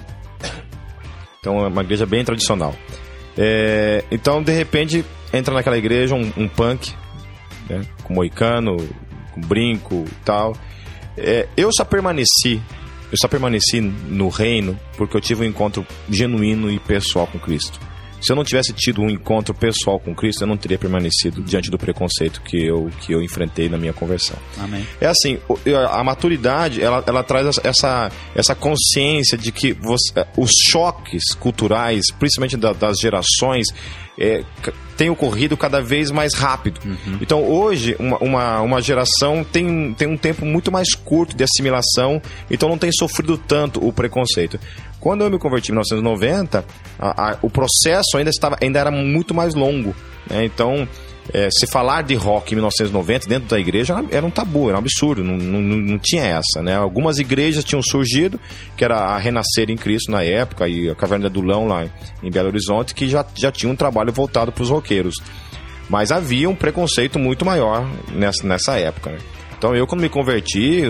Então 1.41 1.65
é 1.65 1.67
uma 1.67 1.83
igreja 1.83 2.07
bem 2.07 2.25
tradicional. 2.25 2.75
É, 3.37 4.05
então, 4.11 4.41
de 4.43 4.53
repente, 4.53 5.05
entra 5.33 5.53
naquela 5.53 5.77
igreja 5.77 6.15
um, 6.15 6.33
um 6.37 6.47
punk, 6.47 6.95
né? 7.73 7.87
com 8.05 8.15
moicano, 8.15 8.77
com 9.33 9.41
brinco 9.41 10.05
e 10.07 10.25
tal. 10.25 10.57
É, 11.17 11.47
eu 11.57 11.71
só 11.73 11.85
permaneci, 11.85 12.61
eu 13.11 13.19
só 13.21 13.29
permaneci 13.29 13.81
no 13.81 14.29
reino 14.29 14.79
porque 14.97 15.17
eu 15.17 15.21
tive 15.21 15.43
um 15.43 15.49
encontro 15.49 15.87
genuíno 16.09 16.71
e 16.71 16.79
pessoal 16.79 17.27
com 17.27 17.39
Cristo. 17.39 17.81
Se 18.23 18.31
eu 18.33 18.37
não 18.37 18.45
tivesse 18.45 18.73
tido 18.73 19.03
um 19.03 19.11
encontro 19.11 19.53
pessoal 19.53 19.99
com 19.99 20.15
Cristo, 20.15 20.43
eu 20.45 20.47
não 20.47 20.57
teria 20.57 20.79
permanecido 20.79 21.43
diante 21.43 21.71
do 21.71 21.77
preconceito 21.77 22.41
que 22.43 22.57
eu, 22.65 22.89
que 23.01 23.13
eu 23.13 23.21
enfrentei 23.23 23.69
na 23.69 23.77
minha 23.77 23.93
conversão. 23.93 24.37
Amém. 24.59 24.87
É 25.01 25.07
assim, 25.09 25.39
a 25.91 26.05
maturidade, 26.05 26.81
ela, 26.81 27.03
ela 27.07 27.23
traz 27.23 27.59
essa, 27.65 28.11
essa 28.35 28.55
consciência 28.55 29.37
de 29.37 29.51
que 29.51 29.73
você- 29.73 30.13
eh, 30.17 30.27
os 30.37 30.51
choques 30.71 31.35
culturais, 31.35 32.05
principalmente 32.19 32.57
da- 32.57 32.73
das 32.73 32.99
gerações, 32.99 33.67
é, 34.19 34.45
têm 34.97 35.09
ocorrido 35.11 35.57
cada 35.57 35.81
vez 35.81 36.11
mais 36.11 36.35
rápido. 36.35 36.81
Então, 37.21 37.43
hoje, 37.45 37.97
uma, 37.99 38.19
uma, 38.19 38.61
uma 38.61 38.81
geração 38.83 39.43
tem, 39.43 39.95
tem 39.95 40.07
um 40.07 40.17
tempo 40.19 40.45
muito 40.45 40.71
mais 40.71 40.95
curto 40.95 41.35
de 41.35 41.43
assimilação, 41.43 42.21
então 42.51 42.69
não 42.69 42.77
tem 42.79 42.91
sofrido 42.93 43.37
tanto 43.39 43.85
o 43.85 43.93
preconceito. 43.93 44.61
Quando 45.03 45.25
eu 45.25 45.31
me 45.31 45.37
converti 45.39 45.71
em 45.71 45.75
1990, 45.75 46.65
a- 46.97 47.33
a- 47.33 47.39
o 47.43 47.51
processo 47.51 48.17
ainda, 48.17 48.31
estava, 48.31 48.57
ainda 48.63 48.79
era 48.79 48.91
muito 48.91 49.35
mais 49.35 49.53
longo. 49.55 49.93
né? 50.31 50.45
Então, 50.45 50.87
é, 51.35 51.49
se 51.51 51.67
falar 51.67 52.03
de 52.03 52.15
rock 52.15 52.53
em 52.53 52.55
1990 52.55 53.29
dentro 53.29 53.49
da 53.49 53.59
igreja 53.59 54.01
era- 54.13 54.25
um 54.25 54.31
tabu, 54.31 54.69
era 54.69 54.77
um 54.77 54.81
absurdo, 54.81 55.25
não, 55.25 55.37
não, 55.37 55.61
não- 55.61 55.99
tinha 55.99 56.23
essa, 56.25 56.63
né? 56.63 56.77
Algumas 56.77 57.19
igrejas 57.19 57.65
tinham 57.65 57.83
surgido, 57.83 58.39
que 58.77 58.85
era 58.85 58.97
a 58.97 59.19
Renascer 59.19 59.69
em 59.69 59.77
Cristo 59.77 60.13
na 60.13 60.23
época, 60.23 60.69
e 60.69 60.89
a 60.89 60.95
Caverna 60.95 61.29
do 61.29 61.41
Dulão 61.41 61.67
lá 61.67 61.85
em 62.23 62.31
Belo 62.31 62.47
Horizonte, 62.49 62.95
que 62.95 63.09
já, 63.09 63.27
já 63.35 63.51
tinha 63.51 63.71
um 63.71 63.75
trabalho 63.77 64.13
voltado 64.13 64.53
para 64.53 64.63
os 64.63 64.71
roqueiros. 64.71 65.17
Mas 65.91 66.13
havia 66.13 66.49
um 66.49 66.55
preconceito 66.55 67.19
muito 67.19 67.45
maior 67.45 67.85
nessa, 68.15 68.47
nessa 68.47 68.79
época, 68.79 69.11
né? 69.11 69.19
Então 69.59 69.75
eu, 69.75 69.87
quando 69.89 70.01
me 70.03 70.09
converti, 70.09 70.85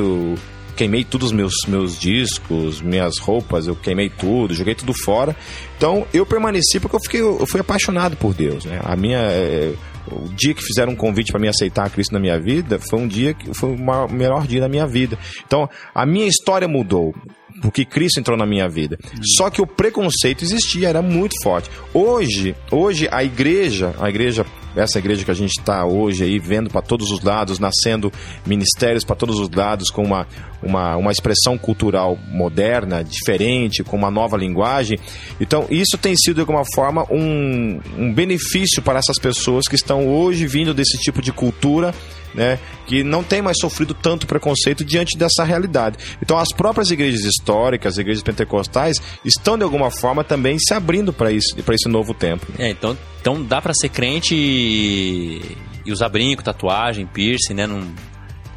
queimei 0.77 1.05
todos 1.05 1.29
os 1.29 1.33
meus, 1.33 1.55
meus 1.69 1.99
discos, 1.99 2.81
minhas 2.81 3.19
roupas, 3.19 3.67
eu 3.67 3.77
queimei 3.77 4.11
tudo, 4.11 4.55
joguei 4.55 4.75
tudo 4.75 4.93
fora. 4.93 5.37
Então 5.77 6.07
eu 6.13 6.27
permaneci 6.27 6.81
porque 6.81 6.97
eu, 6.97 7.01
fiquei, 7.01 7.21
eu 7.21 7.47
fui 7.47 7.61
apaixonado 7.61 8.17
por 8.17 8.35
Deus, 8.35 8.65
né? 8.65 8.81
A 8.83 8.97
minha. 8.97 9.19
é, 9.19 9.75
o 10.11 10.29
dia 10.35 10.53
que 10.53 10.63
fizeram 10.63 10.93
um 10.93 10.97
convite 10.97 11.31
para 11.31 11.41
me 11.41 11.47
aceitar 11.47 11.89
Cristo 11.89 12.13
na 12.13 12.19
minha 12.19 12.39
vida 12.39 12.81
foi 12.91 12.99
um 12.99 13.07
dia 13.07 13.33
que 13.35 13.55
foi 13.55 13.71
o 13.71 14.09
melhor 14.11 14.47
dia 14.47 14.61
da 14.61 14.69
minha 14.69 14.87
vida. 14.87 15.17
Então 15.47 15.69
a 15.95 16.05
minha 16.05 16.27
história 16.27 16.67
mudou 16.67 17.15
porque 17.61 17.85
Cristo 17.85 18.19
entrou 18.19 18.37
na 18.37 18.47
minha 18.47 18.69
vida. 18.69 18.99
Só 19.37 19.51
que 19.51 19.63
o 19.63 19.67
preconceito 19.67 20.43
existia, 20.43 20.89
era 20.89 21.03
muito 21.03 21.35
forte. 21.43 21.71
Hoje, 21.95 22.57
hoje 22.71 23.09
a 23.11 23.23
igreja, 23.23 23.95
a 24.01 24.09
igreja, 24.09 24.45
essa 24.77 24.99
igreja 24.99 25.25
que 25.25 25.31
a 25.31 25.35
gente 25.35 25.59
está 25.59 25.85
hoje 25.85 26.25
aí 26.25 26.39
vendo 26.39 26.71
para 26.71 26.83
todos 26.83 27.11
os 27.11 27.23
lados, 27.23 27.59
nascendo 27.59 28.13
ministérios 28.47 29.05
para 29.05 29.17
todos 29.17 29.39
os 29.39 29.51
lados 29.51 29.91
com 29.91 30.03
uma, 30.03 30.27
uma, 30.63 30.97
uma 30.97 31.11
expressão 31.11 31.59
cultural 31.59 32.19
moderna, 32.29 33.05
diferente, 33.05 33.83
com 33.83 33.97
uma 33.97 34.11
nova 34.11 34.37
linguagem. 34.37 34.99
Então, 35.41 35.67
isso 35.71 35.99
tem 35.99 36.15
sido 36.17 36.37
de 36.37 36.41
alguma 36.41 36.65
forma 36.75 37.05
um, 37.11 37.81
um 37.99 38.13
benefício 38.13 38.83
para 38.83 38.99
essas 38.99 39.19
pessoas 39.19 39.67
que 39.69 39.75
estão 39.75 40.09
hoje 40.09 40.47
vindo 40.47 40.75
desse 40.75 40.99
tipo 40.99 41.21
de 41.21 41.33
cultura 41.33 41.95
né, 42.35 42.59
que 42.87 43.03
não 43.03 43.23
tem 43.23 43.43
mais 43.43 43.59
sofrido 43.59 43.95
tanto 43.95 44.27
preconceito 44.27 44.85
diante 44.85 45.17
dessa 45.17 45.45
realidade. 45.45 45.99
Então, 46.23 46.39
as 46.39 46.49
próprias 46.55 46.91
igrejas 46.91 47.25
históricas, 47.25 47.95
as 47.95 47.99
igrejas 47.99 48.23
pentecostais, 48.23 48.97
estão 49.25 49.57
de 49.57 49.65
alguma 49.65 49.91
forma 49.91 50.25
também 50.25 50.59
se 50.59 50.75
abrindo 50.75 51.13
para 51.13 51.31
isso, 51.31 51.55
para 51.63 51.75
esse 51.75 51.89
novo 51.89 52.15
tempo. 52.15 52.47
É, 52.59 52.71
então, 52.71 52.97
então 53.21 53.43
dá 53.43 53.61
pra 53.61 53.75
ser 53.75 53.89
crente 53.89 54.35
e, 54.35 55.57
e 55.85 55.93
usar 55.93 56.09
brinco, 56.09 56.43
tatuagem, 56.43 57.07
piercing, 57.07 57.55
né? 57.55 57.67
Não... 57.67 57.83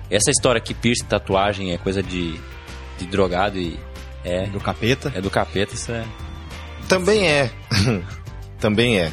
Essa 0.09 0.29
história 0.29 0.61
que 0.61 0.73
piercing, 0.73 1.05
tatuagem 1.05 1.73
é 1.73 1.77
coisa 1.77 2.01
de, 2.01 2.39
de 2.97 3.05
drogado 3.07 3.57
e 3.57 3.77
é, 4.23 4.47
Do 4.47 4.59
capeta. 4.59 5.11
é 5.15 5.21
do 5.21 5.29
capeta, 5.29 5.75
isso 5.75 5.91
é... 5.91 6.03
Também 6.87 7.27
é, 7.27 7.51
também 8.59 8.99
é, 8.99 9.11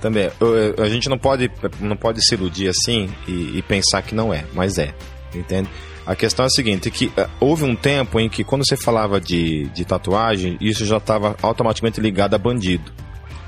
também 0.00 0.30
A 0.78 0.88
gente 0.88 1.08
não 1.08 1.18
pode, 1.18 1.50
não 1.80 1.96
pode 1.96 2.24
se 2.24 2.34
iludir 2.34 2.68
assim 2.68 3.08
e, 3.26 3.58
e 3.58 3.62
pensar 3.62 4.02
que 4.02 4.14
não 4.14 4.32
é, 4.32 4.44
mas 4.54 4.78
é, 4.78 4.94
entende? 5.34 5.68
A 6.06 6.14
questão 6.14 6.44
é 6.44 6.46
a 6.46 6.50
seguinte, 6.50 6.88
que 6.88 7.12
eh, 7.16 7.28
houve 7.40 7.64
um 7.64 7.74
tempo 7.74 8.20
em 8.20 8.28
que 8.28 8.44
quando 8.44 8.64
você 8.64 8.76
falava 8.76 9.20
de, 9.20 9.64
de 9.74 9.84
tatuagem, 9.84 10.56
isso 10.60 10.86
já 10.86 10.98
estava 10.98 11.36
automaticamente 11.42 12.00
ligado 12.00 12.34
a 12.34 12.38
bandido. 12.38 12.92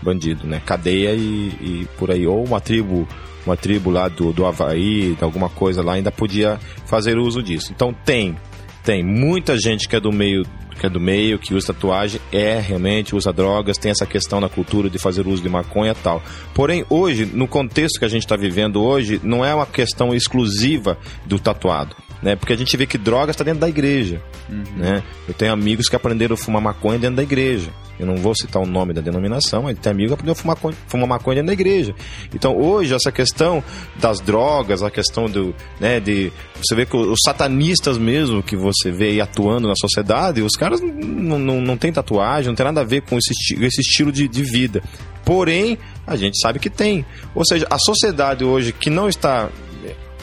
Bandido, 0.03 0.45
né? 0.45 0.61
Cadeia 0.67 1.15
e, 1.15 1.49
e 1.61 1.89
por 1.97 2.11
aí. 2.11 2.27
Ou 2.27 2.45
uma 2.45 2.61
tribo, 2.61 3.07
uma 3.47 3.57
tribo 3.57 3.91
lá 3.91 4.09
do, 4.09 4.33
do 4.33 4.45
Havaí, 4.45 5.17
alguma 5.21 5.49
coisa 5.49 5.85
lá, 5.85 5.93
ainda 5.93 6.11
podia 6.11 6.59
fazer 6.85 7.17
uso 7.17 7.41
disso. 7.41 7.73
Então 7.73 7.95
tem, 8.05 8.37
tem 8.83 9.05
muita 9.05 9.57
gente 9.57 9.89
que 9.89 9.95
é 9.95 10.01
do 10.01 10.11
meio 10.11 10.43
que 10.79 10.87
é 10.87 10.89
do 10.89 11.01
meio, 11.01 11.39
que 11.39 11.55
usa 11.55 11.73
tatuagem, 11.73 12.21
é 12.33 12.59
realmente 12.59 13.15
usa 13.15 13.33
drogas, 13.33 13.77
tem 13.77 13.91
essa 13.91 14.07
questão 14.07 14.41
na 14.41 14.49
cultura 14.49 14.89
de 14.89 14.99
fazer 14.99 15.27
uso 15.27 15.43
de 15.43 15.49
maconha 15.49 15.93
e 15.93 16.03
tal. 16.03 16.23
Porém, 16.55 16.85
hoje, 16.89 17.27
no 17.27 17.49
contexto 17.49 17.99
que 17.99 18.05
a 18.05 18.09
gente 18.09 18.25
está 18.25 18.37
vivendo 18.37 18.83
hoje, 18.83 19.21
não 19.23 19.45
é 19.45 19.55
uma 19.55 19.67
questão 19.67 20.15
exclusiva 20.15 20.97
do 21.27 21.39
tatuado. 21.39 21.97
Né? 22.23 22.37
Porque 22.37 22.53
a 22.53 22.57
gente 22.57 22.77
vê 22.77 22.87
que 22.87 22.99
drogas 22.99 23.35
está 23.35 23.45
dentro 23.45 23.61
da 23.61 23.69
igreja. 23.69 24.21
Né? 24.49 25.03
Eu 25.27 25.35
tenho 25.35 25.53
amigos 25.53 25.89
que 25.89 25.97
aprenderam 25.97 26.35
a 26.35 26.37
fumar 26.37 26.63
maconha 26.63 26.99
dentro 26.99 27.17
da 27.17 27.23
igreja. 27.23 27.71
Eu 27.99 28.07
não 28.07 28.17
vou 28.17 28.35
citar 28.35 28.63
o 28.63 28.67
nome 28.67 28.93
da 28.93 29.01
denominação, 29.01 29.63
mas 29.63 29.79
tem 29.79 29.91
amigo 29.91 30.09
que 30.09 30.15
aprendeu 30.15 30.33
a 30.33 30.37
fumar, 30.37 30.57
fumar 30.87 31.09
maconha 31.09 31.43
da 31.43 31.53
igreja. 31.53 31.95
Então 32.35 32.57
hoje 32.57 32.95
essa 32.95 33.11
questão 33.11 33.63
das 33.97 34.21
drogas, 34.21 34.83
a 34.83 34.91
questão 34.91 35.27
do, 35.27 35.55
né, 35.81 36.01
de 36.01 36.33
você 36.57 36.75
vê 36.75 36.87
que 36.87 36.97
os 36.97 37.19
satanistas 37.25 37.99
mesmo 37.99 38.43
que 38.43 38.57
você 38.57 38.91
vê 38.91 39.09
aí 39.09 39.21
atuando 39.21 39.69
na 39.69 39.75
sociedade, 39.77 40.43
os 40.43 40.57
caras 40.57 40.81
não, 40.81 41.39
não, 41.39 41.61
não 41.61 41.77
tem 41.77 41.93
tatuagem, 41.93 42.49
não 42.49 42.55
tem 42.55 42.67
nada 42.67 42.81
a 42.81 42.85
ver 42.85 43.03
com 43.03 43.19
esse, 43.19 43.33
esse 43.65 43.81
estilo 43.81 44.13
de, 44.13 44.29
de 44.29 44.43
vida. 44.43 44.83
Porém, 45.25 45.77
a 46.07 46.17
gente 46.17 46.41
sabe 46.41 46.59
que 46.59 46.71
tem. 46.71 47.05
Ou 47.35 47.45
seja, 47.45 47.67
a 47.69 47.79
sociedade 47.79 48.45
hoje 48.45 48.73
que 48.73 48.89
não 48.89 49.09
está 49.09 49.51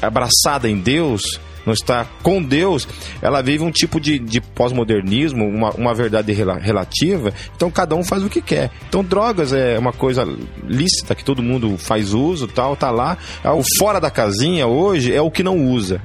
abraçada 0.01 0.69
em 0.69 0.79
Deus, 0.79 1.21
não 1.65 1.73
está 1.73 2.05
com 2.23 2.41
Deus, 2.41 2.87
ela 3.21 3.41
vive 3.41 3.63
um 3.63 3.71
tipo 3.71 3.99
de, 3.99 4.19
de 4.19 4.39
pós-modernismo, 4.41 5.45
uma, 5.47 5.71
uma 5.71 5.93
verdade 5.93 6.31
rela- 6.33 6.57
relativa, 6.57 7.33
então 7.55 7.71
cada 7.71 7.95
um 7.95 8.03
faz 8.03 8.23
o 8.23 8.29
que 8.29 8.41
quer. 8.41 8.69
Então 8.87 9.03
drogas 9.03 9.53
é 9.53 9.77
uma 9.79 9.93
coisa 9.93 10.25
lícita 10.67 11.15
que 11.15 11.23
todo 11.23 11.41
mundo 11.41 11.77
faz 11.77 12.13
uso, 12.13 12.47
tal, 12.47 12.75
tá 12.75 12.91
lá. 12.91 13.17
Ah, 13.43 13.53
O 13.53 13.63
fora 13.79 13.99
da 13.99 14.09
casinha 14.11 14.67
hoje 14.67 15.13
é 15.13 15.21
o 15.21 15.31
que 15.31 15.43
não 15.43 15.57
usa, 15.65 16.01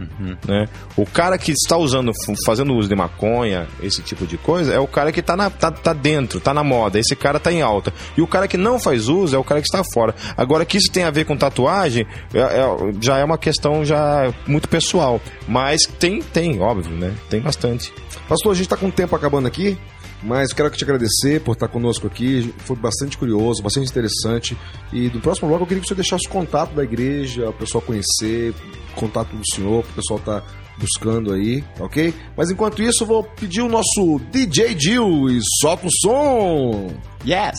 né? 0.47 0.67
O 0.97 1.07
cara 1.07 1.37
que 1.39 1.53
está 1.53 1.77
usando, 1.77 2.13
fazendo 2.47 2.75
uso 2.75 2.89
de 2.89 2.95
maconha, 2.95 3.67
esse 3.83 4.03
tipo 4.03 4.27
de 4.27 4.37
coisa, 4.37 4.73
é 4.73 4.79
o 4.79 4.87
cara 4.87 5.13
que 5.13 5.23
tá, 5.23 5.37
na, 5.37 5.51
tá, 5.51 5.71
tá 5.71 5.93
dentro, 5.93 6.41
tá 6.41 6.53
na 6.55 6.63
moda, 6.65 6.99
esse 6.99 7.15
cara 7.17 7.39
tá 7.41 7.53
em 7.53 7.63
alta. 7.63 7.93
E 8.17 8.23
o 8.23 8.27
cara 8.27 8.47
que 8.49 8.57
não 8.57 8.79
faz 8.79 9.09
uso 9.09 9.35
é 9.35 9.39
o 9.39 9.45
cara 9.45 9.61
que 9.61 9.67
está 9.67 9.83
fora. 9.93 10.15
Agora 10.37 10.65
que 10.65 10.77
isso 10.77 10.91
tem 10.91 11.05
a 11.05 11.11
ver 11.11 11.25
com 11.25 11.37
tatuagem, 11.37 12.07
é- 12.35 12.39
é- 12.39 12.93
já 13.01 13.19
é 13.19 13.25
uma 13.25 13.39
questão 13.39 13.85
já 13.85 14.33
muito 14.47 14.69
pessoal. 14.69 15.21
Mas 15.51 15.83
tem, 15.99 16.23
tem, 16.23 16.61
óbvio, 16.61 16.97
né? 16.97 17.13
Tem 17.29 17.41
bastante. 17.41 17.93
Pastor, 18.29 18.53
a 18.53 18.55
gente 18.55 18.67
está 18.67 18.77
com 18.77 18.87
o 18.87 18.93
tempo 18.93 19.17
acabando 19.17 19.49
aqui, 19.49 19.77
mas 20.23 20.53
quero 20.53 20.71
te 20.71 20.85
agradecer 20.85 21.41
por 21.41 21.55
estar 21.55 21.67
conosco 21.67 22.07
aqui. 22.07 22.55
Foi 22.59 22.77
bastante 22.77 23.19
curioso, 23.19 23.61
bastante 23.61 23.91
interessante. 23.91 24.57
E 24.93 25.09
do 25.09 25.19
próximo 25.19 25.49
bloco 25.49 25.65
eu 25.65 25.67
queria 25.67 25.83
que 25.83 25.89
você 25.89 25.95
deixasse 25.97 26.29
o 26.29 26.31
contato 26.31 26.73
da 26.73 26.85
igreja, 26.85 27.49
o 27.49 27.53
pessoal 27.53 27.83
conhecer, 27.83 28.55
contato 28.95 29.35
do 29.35 29.43
senhor, 29.53 29.83
para 29.83 29.91
o 29.91 29.95
pessoal 29.97 30.21
estar 30.21 30.45
buscando 30.79 31.33
aí, 31.33 31.65
ok? 31.81 32.15
Mas 32.37 32.49
enquanto 32.49 32.81
isso, 32.81 33.03
eu 33.03 33.09
vou 33.09 33.25
pedir 33.25 33.61
o 33.61 33.69
nosso 33.69 34.21
DJ 34.31 34.79
Jill 34.79 35.31
e 35.31 35.41
solta 35.61 35.89
o 35.89 35.91
som! 35.91 36.95
Yes! 37.27 37.59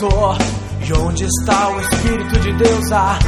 E 0.00 0.92
onde 0.92 1.24
está 1.24 1.70
o 1.70 1.80
Espírito 1.80 2.38
de 2.38 2.52
Deus? 2.52 2.92
A 2.92 3.18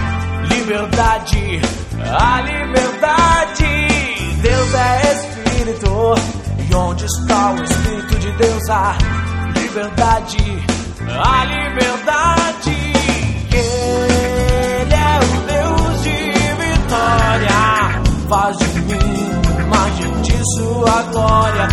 liberdade, 0.49 1.61
a 2.01 2.41
liberdade. 2.43 3.89
Deus 4.41 4.75
é 4.75 5.13
Espírito, 5.13 6.15
e 6.71 6.75
onde 6.75 7.05
está 7.07 7.53
o 7.53 7.65
Espírito 7.65 8.19
de 8.21 8.33
Deus? 8.37 8.71
A 8.71 8.97
liberdade, 9.59 10.65
a 11.09 11.45
liberdade. 11.45 12.93
Ele 13.53 14.95
é 14.95 15.19
o 15.19 15.41
Deus 15.47 16.03
de 16.05 16.33
vitória, 16.63 18.01
faz 18.29 18.57
de 18.59 18.81
mim 18.83 19.31
uma 19.67 19.91
de 20.23 20.39
sua 20.55 21.03
glória, 21.11 21.69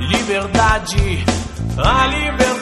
liberdade, 0.00 1.24
a 1.78 2.06
liberdade. 2.06 2.53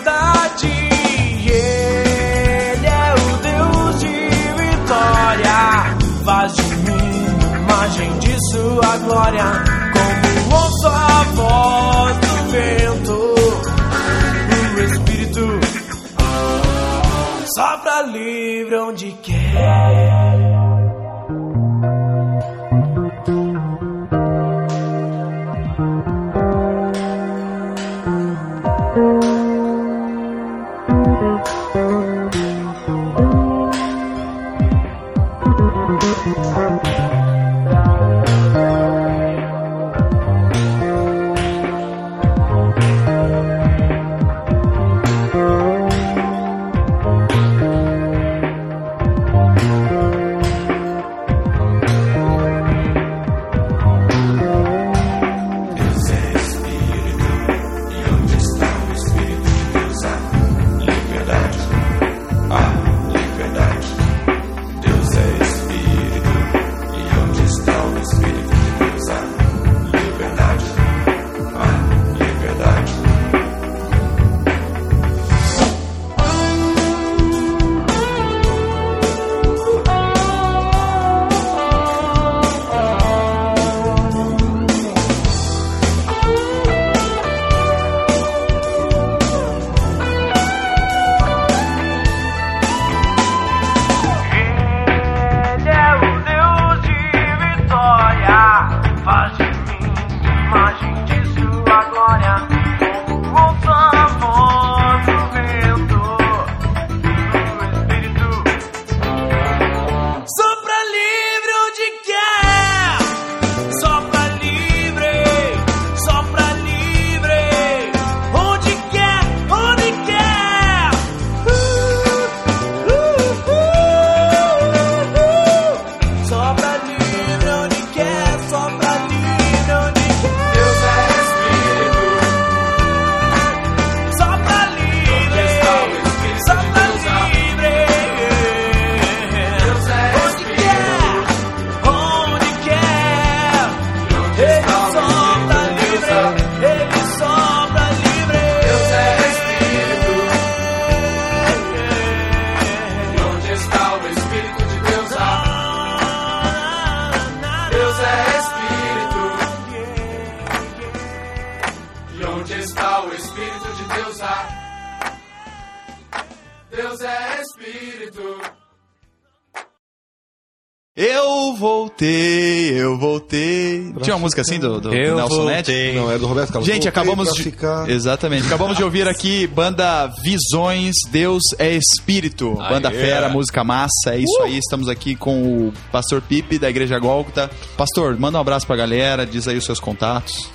Voltei. 173.85 174.03
Tinha 174.03 174.17
uma 174.17 174.23
música 174.23 174.43
assim 174.43 174.59
do, 174.59 174.81
do, 174.81 174.91
do 174.91 174.95
Eu 174.95 175.17
Nelson 175.17 175.35
voltei. 175.35 175.87
Ned? 175.87 175.97
Não, 175.97 176.11
é 176.11 176.19
do 176.19 176.27
Roberto 176.27 176.53
Carlos. 176.53 176.69
Gente, 176.69 176.89
acabamos 176.89 177.33
de. 177.33 177.43
ficar. 177.43 177.89
Exatamente. 177.89 178.47
Acabamos 178.47 178.77
de 178.77 178.85
ouvir 178.85 179.07
aqui 179.09 179.47
banda 179.47 180.07
Visões, 180.23 180.95
Deus 181.11 181.43
é 181.59 181.75
Espírito. 181.75 182.55
Banda 182.55 182.91
Fera, 182.91 183.29
música 183.29 183.65
massa. 183.65 184.11
É 184.15 184.19
isso 184.19 184.43
aí. 184.43 184.59
Estamos 184.59 184.89
aqui 184.89 185.15
com 185.15 185.69
o 185.69 185.73
Pastor 185.91 186.21
Pipe 186.23 186.59
da 186.59 186.69
Igreja 186.71 186.99
Gólgota. 186.99 187.51
Pastor, 187.77 188.19
manda 188.19 188.39
um 188.39 188.41
abraço 188.41 188.67
pra 188.67 188.77
galera, 188.77 189.27
diz 189.27 189.49
aí 189.49 189.57
os 189.57 189.65
seus 189.65 189.81
contatos. 189.81 190.49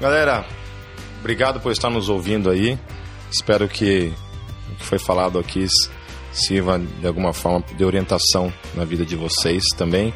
Galera, 0.00 0.44
obrigado 1.20 1.60
por 1.60 1.72
estar 1.72 1.90
nos 1.90 2.08
ouvindo 2.08 2.50
aí. 2.50 2.78
Espero 3.30 3.68
que 3.68 4.12
o 4.72 4.76
que 4.76 4.84
foi 4.84 4.98
falado 4.98 5.38
aqui 5.38 5.66
sirva 6.32 6.78
de 6.78 7.06
alguma 7.06 7.32
forma 7.32 7.64
de 7.76 7.84
orientação 7.84 8.52
na 8.74 8.84
vida 8.84 9.04
de 9.04 9.16
vocês 9.16 9.64
também. 9.76 10.12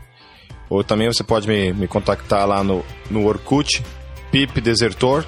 ou 0.72 0.86
também 0.86 1.08
você 1.08 1.22
pode 1.22 1.50
me, 1.50 1.74
me 1.74 1.86
contactar 1.86 2.48
lá 2.48 2.64
no, 2.64 2.82
no 3.10 3.28
Orkut, 3.28 3.84
Pip 4.32 4.62
Desertor. 4.62 5.26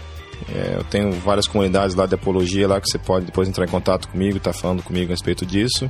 É, 0.50 0.78
eu 0.78 0.86
tenho 0.86 1.12
várias 1.12 1.48
comunidades 1.48 1.98
lá 1.98 2.06
de 2.06 2.16
apologia 2.16 2.66
lá 2.66 2.80
que 2.80 2.90
você 2.90 2.98
pode 2.98 3.26
depois 3.26 3.50
entrar 3.50 3.66
em 3.66 3.70
contato 3.70 4.08
comigo, 4.08 4.40
tá 4.40 4.54
falando 4.54 4.82
comigo 4.82 5.12
a 5.12 5.14
respeito 5.14 5.46
disso. 5.46 5.90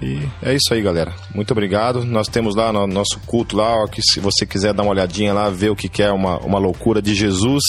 E 0.00 0.20
é 0.42 0.54
isso 0.54 0.72
aí, 0.72 0.80
galera. 0.80 1.12
Muito 1.34 1.50
obrigado. 1.50 2.04
Nós 2.04 2.28
temos 2.28 2.54
lá 2.54 2.72
no 2.72 2.86
nosso 2.86 3.18
culto 3.26 3.56
lá, 3.56 3.82
ó, 3.82 3.86
que 3.88 4.00
se 4.00 4.20
você 4.20 4.46
quiser 4.46 4.72
dar 4.72 4.84
uma 4.84 4.92
olhadinha 4.92 5.34
lá, 5.34 5.50
ver 5.50 5.70
o 5.70 5.76
que 5.76 5.88
que 5.88 6.02
é 6.02 6.10
uma, 6.12 6.38
uma 6.38 6.58
loucura 6.58 7.02
de 7.02 7.14
Jesus, 7.14 7.62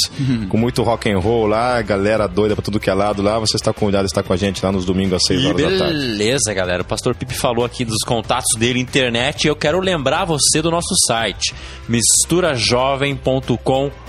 com 0.47 0.57
muito 0.57 0.83
rock 0.83 1.09
and 1.11 1.17
roll 1.19 1.47
lá, 1.47 1.81
galera 1.81 2.27
doida 2.27 2.55
pra 2.55 2.63
tudo 2.63 2.79
que 2.79 2.89
é 2.89 2.93
lado 2.93 3.21
lá, 3.23 3.39
você 3.39 3.55
está 3.55 3.73
convidado 3.73 4.03
a 4.03 4.05
estar 4.05 4.21
com 4.23 4.31
a 4.33 4.37
gente 4.37 4.63
lá 4.63 4.71
nos 4.71 4.85
domingos 4.85 5.13
às 5.13 5.23
6 5.25 5.41
E 5.41 5.47
horas 5.47 5.61
da 5.63 5.77
tarde. 5.79 5.93
beleza, 5.99 6.53
galera. 6.53 6.83
O 6.83 6.85
pastor 6.85 7.15
Pipe 7.15 7.33
falou 7.33 7.65
aqui 7.65 7.83
dos 7.83 8.03
contatos 8.05 8.59
dele 8.59 8.79
internet. 8.79 9.47
Eu 9.47 9.55
quero 9.55 9.79
lembrar 9.79 10.25
você 10.25 10.61
do 10.61 10.69
nosso 10.69 10.93
site, 11.07 11.55
misturajovem.com.br. 11.87 14.08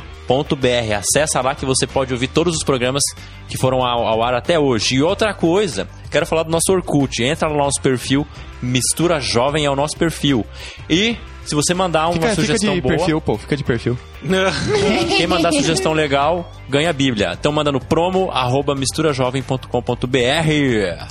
Acessa 0.95 1.41
lá 1.41 1.55
que 1.55 1.67
você 1.67 1.87
pode 1.87 2.13
ouvir 2.13 2.29
todos 2.29 2.55
os 2.55 2.63
programas 2.63 3.03
que 3.49 3.57
foram 3.57 3.85
ao, 3.85 4.07
ao 4.07 4.23
ar 4.23 4.35
até 4.35 4.59
hoje. 4.59 4.95
E 4.97 5.03
outra 5.03 5.35
coisa, 5.35 5.89
quero 6.11 6.25
falar 6.25 6.45
do 6.45 6.51
nosso 6.51 6.73
Orkut. 6.73 7.23
Entra 7.23 7.49
no 7.49 7.57
nosso 7.57 7.81
perfil, 7.83 8.27
Mistura 8.63 9.19
Jovem 9.19 9.65
é 9.65 9.71
o 9.71 9.75
nosso 9.75 9.97
perfil. 9.97 10.47
E 10.89 11.17
se 11.45 11.55
você 11.55 11.75
mandar 11.75 12.07
uma 12.07 12.13
Fica, 12.13 12.29
fica 12.29 12.43
sugestão 12.43 12.75
de 12.75 12.81
boa, 12.81 12.97
perfil, 12.97 13.21
pô. 13.21 13.37
Fica 13.37 13.57
de 13.57 13.65
perfil. 13.65 13.99
quem 15.17 15.27
mandar 15.27 15.51
sugestão 15.53 15.93
legal 15.93 16.49
ganha 16.69 16.91
a 16.91 16.93
Bíblia. 16.93 17.33
Então 17.39 17.51
manda 17.51 17.73
no 17.73 17.81
promo 17.81 18.31
arroba 18.31 18.75
misturajovem.com.br. 18.75 19.67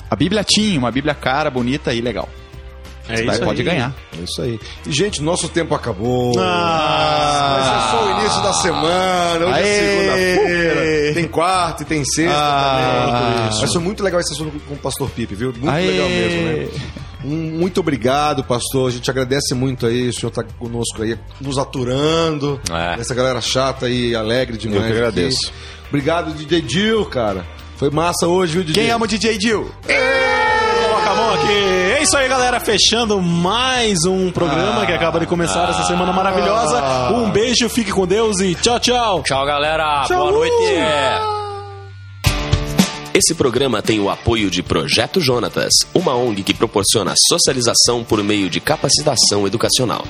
A 0.09 0.15
Bíblia 0.15 0.45
tinha, 0.45 0.79
uma 0.79 0.91
Bíblia 0.91 1.13
cara, 1.13 1.49
bonita 1.49 1.93
e 1.93 1.99
legal. 1.99 2.29
É 3.09 3.23
isso 3.23 3.39
pode 3.43 3.61
aí. 3.61 3.65
ganhar. 3.65 3.93
É 4.19 4.23
isso 4.23 4.41
aí. 4.41 4.59
E, 4.87 4.91
gente, 4.91 5.21
nosso 5.21 5.49
tempo 5.49 5.73
acabou. 5.73 6.33
Ah. 6.39 7.57
Mas 7.59 7.67
é 7.67 7.91
só 7.91 8.05
o 8.05 8.19
início 8.21 8.43
da 8.43 8.53
semana. 8.53 9.45
Hoje 9.45 9.53
Aê. 9.55 9.67
é 9.67 9.89
segunda-feira. 9.89 11.13
Tem 11.15 11.27
quarta 11.27 11.83
e 11.83 11.85
tem 11.85 12.05
sexta 12.05 12.35
Ah. 12.37 13.47
também. 13.49 13.61
Mas 13.61 13.73
foi 13.73 13.81
muito 13.81 14.03
legal 14.03 14.19
esse 14.21 14.33
assunto 14.33 14.59
com 14.67 14.73
o 14.75 14.77
pastor 14.77 15.09
Pipe, 15.09 15.35
viu? 15.35 15.51
Muito 15.51 15.69
Aê. 15.69 15.87
legal 15.87 16.09
mesmo, 16.09 16.41
né? 16.43 16.67
Muito 17.21 17.79
obrigado, 17.81 18.43
pastor. 18.45 18.87
A 18.87 18.91
gente 18.91 19.09
agradece 19.09 19.53
muito 19.53 19.85
aí. 19.85 20.07
O 20.09 20.13
senhor 20.13 20.31
tá 20.31 20.43
conosco 20.43 21.01
aí, 21.01 21.17
nos 21.41 21.57
aturando. 21.57 22.59
É. 22.71 22.99
Essa 23.01 23.13
galera 23.13 23.41
chata 23.41 23.89
e 23.89 24.15
alegre 24.15 24.57
demais. 24.57 24.83
Eu 24.83 24.87
que 24.87 24.93
agradeço. 24.97 25.47
aqui. 25.47 25.53
Obrigado, 25.89 26.33
DJ 26.33 26.61
Dil, 26.61 27.05
cara. 27.05 27.45
Foi 27.75 27.89
massa 27.89 28.27
hoje, 28.27 28.53
viu, 28.53 28.63
DJ? 28.63 28.83
Quem 28.83 28.91
ama 28.91 29.05
o 29.05 29.07
DJ 29.07 29.37
Jill? 29.39 29.69
Coloca 29.83 31.09
a 31.09 31.15
mão 31.15 31.33
aqui. 31.33 31.88
É 31.99 32.03
isso 32.03 32.15
aí, 32.15 32.29
galera. 32.29 32.61
Fechando 32.61 33.21
mais 33.21 34.05
um 34.05 34.31
programa 34.31 34.85
que 34.85 34.93
acaba 34.93 35.19
de 35.19 35.25
começar 35.25 35.69
essa 35.69 35.83
semana 35.83 36.13
maravilhosa. 36.13 36.81
Um 37.11 37.29
beijo, 37.29 37.67
fique 37.67 37.91
com 37.91 38.07
Deus 38.07 38.39
e 38.39 38.55
tchau, 38.55 38.79
tchau. 38.79 39.21
Tchau, 39.21 39.45
galera. 39.45 40.05
Boa 40.07 40.31
noite. 40.31 40.55
Esse 43.13 43.35
programa 43.35 43.81
tem 43.81 43.99
o 43.99 44.09
apoio 44.09 44.49
de 44.49 44.63
Projeto 44.63 45.19
Jonatas, 45.19 45.73
uma 45.93 46.15
ONG 46.15 46.41
que 46.41 46.53
proporciona 46.53 47.13
socialização 47.27 48.01
por 48.05 48.23
meio 48.23 48.49
de 48.49 48.61
capacitação 48.61 49.45
educacional. 49.45 50.05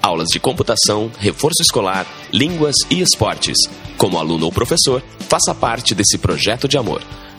Aulas 0.00 0.28
de 0.28 0.38
computação, 0.38 1.10
reforço 1.18 1.60
escolar, 1.60 2.06
línguas 2.32 2.76
e 2.88 3.00
esportes. 3.00 3.56
Como 3.98 4.16
aluno 4.16 4.46
ou 4.46 4.52
professor, 4.52 5.02
faça 5.28 5.52
parte 5.52 5.92
desse 5.92 6.18
projeto 6.18 6.68
de 6.68 6.78
amor. 6.78 7.02